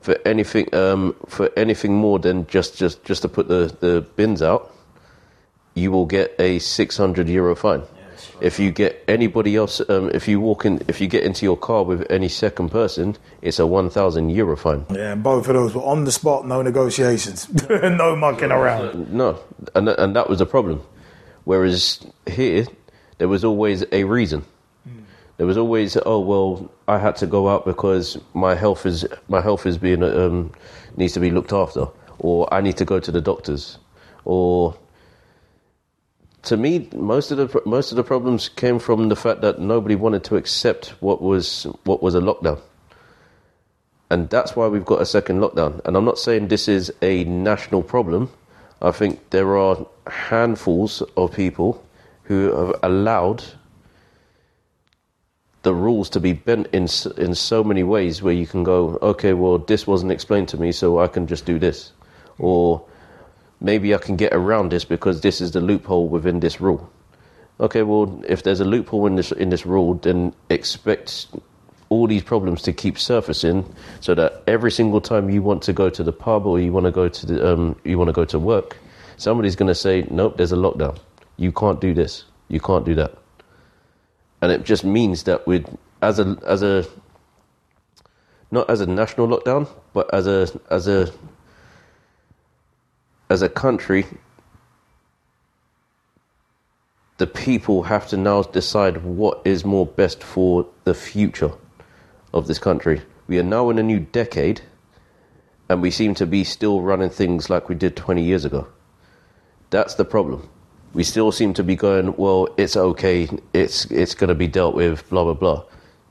for 0.00 0.18
anything 0.24 0.72
um, 0.74 1.14
for 1.28 1.50
anything 1.56 1.94
more 1.94 2.18
than 2.18 2.46
just, 2.46 2.76
just, 2.76 3.02
just 3.04 3.22
to 3.22 3.28
put 3.28 3.48
the, 3.48 3.74
the 3.80 4.06
bins 4.16 4.42
out, 4.42 4.72
you 5.74 5.90
will 5.90 6.06
get 6.06 6.34
a 6.38 6.58
six 6.58 6.96
hundred 6.96 7.28
euro 7.28 7.54
fine. 7.54 7.82
If 8.40 8.58
you 8.58 8.70
get 8.70 9.04
anybody 9.08 9.56
else, 9.56 9.80
um, 9.88 10.10
if 10.12 10.28
you 10.28 10.40
walk 10.40 10.64
in, 10.64 10.82
if 10.88 11.00
you 11.00 11.06
get 11.06 11.24
into 11.24 11.44
your 11.44 11.56
car 11.56 11.82
with 11.82 12.10
any 12.10 12.28
second 12.28 12.70
person, 12.70 13.16
it's 13.42 13.58
a 13.58 13.66
one 13.66 13.90
thousand 13.90 14.30
euro 14.30 14.56
fine. 14.56 14.84
Yeah, 14.90 15.12
and 15.12 15.22
both 15.22 15.48
of 15.48 15.54
those 15.54 15.74
were 15.74 15.82
on 15.82 16.04
the 16.04 16.12
spot, 16.12 16.46
no 16.46 16.62
negotiations, 16.62 17.48
no 17.70 18.16
mucking 18.16 18.52
around. 18.52 19.12
No, 19.12 19.38
and 19.74 19.88
and 19.88 20.16
that 20.16 20.28
was 20.28 20.38
the 20.38 20.46
problem. 20.46 20.82
Whereas 21.44 22.04
here, 22.26 22.66
there 23.18 23.28
was 23.28 23.44
always 23.44 23.84
a 23.92 24.04
reason. 24.04 24.44
Mm. 24.88 25.04
There 25.36 25.46
was 25.46 25.56
always, 25.56 25.96
oh 26.04 26.20
well, 26.20 26.70
I 26.88 26.98
had 26.98 27.16
to 27.16 27.26
go 27.26 27.48
out 27.48 27.64
because 27.64 28.18
my 28.34 28.54
health 28.54 28.84
is 28.86 29.06
my 29.28 29.40
health 29.40 29.66
is 29.66 29.78
being 29.78 30.02
um, 30.02 30.52
needs 30.96 31.12
to 31.14 31.20
be 31.20 31.30
looked 31.30 31.52
after, 31.52 31.86
or 32.18 32.52
I 32.52 32.60
need 32.60 32.76
to 32.78 32.84
go 32.84 33.00
to 33.00 33.12
the 33.12 33.20
doctors, 33.20 33.78
or 34.24 34.76
to 36.46 36.56
me, 36.56 36.88
most 36.94 37.30
of 37.30 37.38
the 37.38 37.62
most 37.66 37.90
of 37.92 37.96
the 37.96 38.04
problems 38.04 38.48
came 38.48 38.78
from 38.78 39.08
the 39.08 39.16
fact 39.16 39.40
that 39.40 39.58
nobody 39.58 39.96
wanted 39.96 40.24
to 40.24 40.36
accept 40.36 40.94
what 41.00 41.20
was 41.20 41.64
what 41.84 42.02
was 42.02 42.14
a 42.14 42.20
lockdown. 42.20 42.60
And 44.10 44.30
that's 44.30 44.54
why 44.54 44.68
we've 44.68 44.84
got 44.84 45.02
a 45.02 45.06
second 45.06 45.40
lockdown. 45.40 45.80
And 45.84 45.96
I'm 45.96 46.04
not 46.04 46.18
saying 46.18 46.48
this 46.48 46.68
is 46.68 46.92
a 47.02 47.24
national 47.24 47.82
problem. 47.82 48.30
I 48.80 48.92
think 48.92 49.30
there 49.30 49.56
are 49.56 49.84
handfuls 50.06 51.02
of 51.16 51.32
people 51.32 51.84
who 52.24 52.54
have 52.54 52.74
allowed 52.82 53.42
the 55.62 55.74
rules 55.74 56.08
to 56.10 56.20
be 56.20 56.32
bent 56.32 56.68
in 56.68 56.86
in 57.16 57.34
so 57.34 57.64
many 57.64 57.82
ways 57.82 58.22
where 58.22 58.34
you 58.34 58.46
can 58.46 58.62
go, 58.62 58.98
okay, 59.02 59.32
well, 59.32 59.58
this 59.58 59.84
wasn't 59.84 60.12
explained 60.12 60.48
to 60.48 60.56
me, 60.56 60.70
so 60.70 61.00
I 61.00 61.08
can 61.08 61.26
just 61.26 61.44
do 61.44 61.58
this, 61.58 61.90
or 62.38 62.84
maybe 63.60 63.94
I 63.94 63.98
can 63.98 64.16
get 64.16 64.32
around 64.32 64.70
this 64.70 64.84
because 64.84 65.20
this 65.20 65.40
is 65.40 65.52
the 65.52 65.60
loophole 65.60 66.08
within 66.08 66.40
this 66.40 66.60
rule. 66.60 66.90
Okay, 67.58 67.82
well, 67.82 68.22
if 68.28 68.42
there's 68.42 68.60
a 68.60 68.64
loophole 68.64 69.06
in 69.06 69.16
this 69.16 69.32
in 69.32 69.50
this 69.50 69.64
rule, 69.66 69.94
then 69.94 70.34
expect 70.50 71.28
all 71.88 72.06
these 72.06 72.22
problems 72.22 72.62
to 72.62 72.72
keep 72.72 72.98
surfacing, 72.98 73.64
so 74.00 74.14
that 74.14 74.42
every 74.46 74.70
single 74.70 75.00
time 75.00 75.30
you 75.30 75.40
want 75.42 75.62
to 75.62 75.72
go 75.72 75.88
to 75.88 76.02
the 76.02 76.12
pub 76.12 76.46
or 76.46 76.60
you 76.60 76.72
want 76.72 76.84
to 76.84 76.92
go 76.92 77.08
to 77.08 77.26
the 77.26 77.52
um, 77.52 77.76
you 77.84 77.98
want 77.98 78.08
to 78.08 78.12
go 78.12 78.24
to 78.24 78.38
work, 78.38 78.76
somebody's 79.16 79.56
going 79.56 79.68
to 79.68 79.74
say, 79.74 80.06
nope, 80.10 80.36
there's 80.36 80.52
a 80.52 80.56
lockdown. 80.56 80.98
You 81.36 81.52
can't 81.52 81.80
do 81.80 81.94
this. 81.94 82.24
You 82.48 82.60
can't 82.60 82.84
do 82.84 82.94
that 82.96 83.16
and 84.42 84.52
it 84.52 84.64
just 84.64 84.84
means 84.84 85.24
that 85.24 85.46
we 85.46 85.64
as 86.02 86.18
a 86.18 86.36
as 86.46 86.62
a 86.62 86.84
not 88.50 88.68
as 88.70 88.80
a 88.80 88.86
national 88.86 89.26
lockdown 89.28 89.68
but 89.92 90.12
as 90.14 90.26
a 90.26 90.48
as 90.70 90.86
a 90.86 91.12
as 93.28 93.42
a 93.42 93.48
country 93.48 94.06
the 97.18 97.26
people 97.26 97.84
have 97.84 98.06
to 98.08 98.16
now 98.16 98.42
decide 98.42 99.02
what 99.02 99.40
is 99.44 99.64
more 99.64 99.86
best 99.86 100.22
for 100.22 100.66
the 100.84 100.94
future 100.94 101.52
of 102.32 102.46
this 102.46 102.58
country 102.58 103.02
we 103.26 103.38
are 103.38 103.42
now 103.42 103.70
in 103.70 103.78
a 103.78 103.82
new 103.82 104.00
decade 104.00 104.60
and 105.68 105.82
we 105.82 105.90
seem 105.90 106.14
to 106.14 106.26
be 106.26 106.44
still 106.44 106.80
running 106.80 107.10
things 107.10 107.50
like 107.50 107.68
we 107.68 107.74
did 107.74 107.96
20 107.96 108.22
years 108.22 108.44
ago 108.44 108.66
that's 109.70 109.94
the 109.94 110.04
problem 110.04 110.48
we 110.96 111.04
still 111.04 111.30
seem 111.30 111.52
to 111.52 111.62
be 111.62 111.76
going, 111.76 112.16
well, 112.16 112.48
it's 112.56 112.74
okay, 112.74 113.28
it's 113.52 113.84
it's 113.90 114.14
going 114.14 114.28
to 114.28 114.34
be 114.34 114.48
dealt 114.48 114.74
with, 114.74 115.06
blah 115.10 115.24
blah 115.24 115.34
blah. 115.34 115.62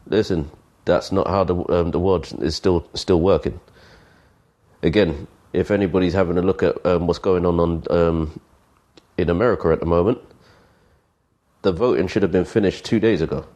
Listen, 0.06 0.52
that's 0.86 1.12
not 1.12 1.28
how 1.28 1.44
the 1.44 1.56
um, 1.74 1.90
the 1.90 2.00
world 2.00 2.32
is 2.40 2.56
still 2.56 2.88
still 2.94 3.20
working. 3.20 3.60
Again, 4.84 5.28
if 5.56 5.72
anybody's 5.72 6.14
having 6.14 6.38
a 6.38 6.42
look 6.42 6.64
at 6.64 6.86
um, 6.86 7.08
what's 7.08 7.20
going 7.20 7.46
on 7.46 7.60
on 7.60 7.84
um, 7.90 8.40
in 9.18 9.30
America 9.30 9.70
at 9.70 9.80
the 9.80 9.86
moment, 9.86 10.20
the 11.62 11.72
voting 11.72 12.08
should 12.08 12.22
have 12.22 12.32
been 12.32 12.46
finished 12.46 12.86
two 12.86 13.00
days 13.00 13.22
ago. 13.22 13.48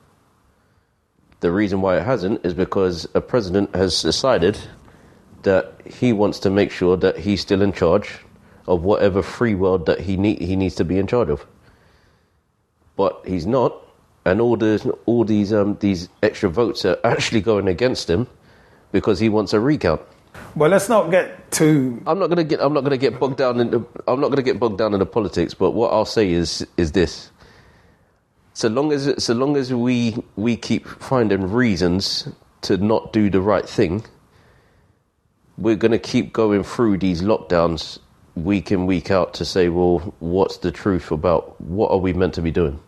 The 1.42 1.52
reason 1.52 1.82
why 1.82 1.98
it 1.98 2.04
hasn't 2.04 2.46
is 2.46 2.54
because 2.54 3.08
a 3.14 3.22
president 3.22 3.76
has 3.76 4.02
decided 4.02 4.58
that 5.44 5.82
he 5.86 6.12
wants 6.12 6.40
to 6.40 6.50
make 6.50 6.72
sure 6.72 6.98
that 6.98 7.18
he's 7.20 7.42
still 7.42 7.62
in 7.62 7.72
charge 7.72 8.20
of 8.68 8.84
whatever 8.84 9.22
free 9.22 9.56
world 9.56 9.86
that 9.86 10.02
he 10.02 10.18
need, 10.18 10.42
he 10.42 10.56
needs 10.56 10.76
to 10.76 10.86
be 10.86 10.98
in 10.98 11.08
charge 11.08 11.30
of. 11.30 11.46
But 12.96 13.22
he's 13.26 13.46
not, 13.46 13.74
and 14.26 14.42
all 14.42 14.58
the 14.58 14.98
all 15.06 15.24
these 15.24 15.54
um, 15.54 15.78
these 15.80 16.10
extra 16.22 16.50
votes 16.50 16.84
are 16.86 16.98
actually 17.04 17.42
going 17.42 17.68
against 17.68 18.10
him 18.10 18.28
because 18.92 19.20
he 19.20 19.30
wants 19.30 19.54
a 19.54 19.60
recount. 19.60 20.02
Well, 20.56 20.70
let's 20.70 20.90
not 20.90 21.12
get 21.12 21.52
too. 21.52 22.02
I'm 22.06 22.20
not 22.20 22.28
gonna 22.28 22.44
get 22.44 22.60
I'm 22.62 22.74
not 22.74 22.84
gonna 22.84 22.98
get 22.98 23.20
bogged 23.20 23.38
down 23.38 23.60
in 23.60 23.72
the, 23.72 23.86
I'm 24.08 24.20
not 24.20 24.30
gonna 24.30 24.42
get 24.42 24.60
bogged 24.60 24.78
down 24.78 24.94
in 24.94 25.00
the 25.00 25.06
politics. 25.06 25.54
But 25.54 25.72
what 25.72 25.94
I'll 25.94 26.06
say 26.06 26.32
is 26.32 26.66
is 26.78 26.92
this: 26.92 27.32
so 28.54 28.68
long 28.68 28.92
as 28.92 29.24
so 29.24 29.34
long 29.34 29.56
as 29.56 29.74
we 29.74 30.18
we 30.36 30.56
keep 30.58 30.88
finding 30.88 31.52
reasons 31.52 32.28
to 32.62 32.78
not 32.78 33.14
do 33.14 33.30
the 33.30 33.42
right 33.42 33.68
thing, 33.68 34.04
we're 35.58 35.76
gonna 35.76 36.00
keep 36.00 36.34
going 36.34 36.64
through 36.64 36.98
these 36.98 37.22
lockdowns 37.22 38.00
week 38.36 38.72
in 38.72 38.86
week 38.86 39.12
out 39.12 39.34
to 39.36 39.46
say, 39.46 39.70
well, 39.70 40.00
what's 40.20 40.58
the 40.58 40.72
truth 40.72 41.12
about 41.12 41.60
what 41.62 41.92
are 41.92 41.98
we 41.98 42.14
meant 42.14 42.34
to 42.36 42.42
be 42.42 42.52
doing? 42.52 42.80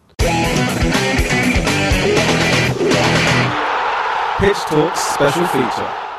Pitch 4.39 4.57
Talks 4.67 4.99
special 4.99 5.45
feature. 5.47 6.10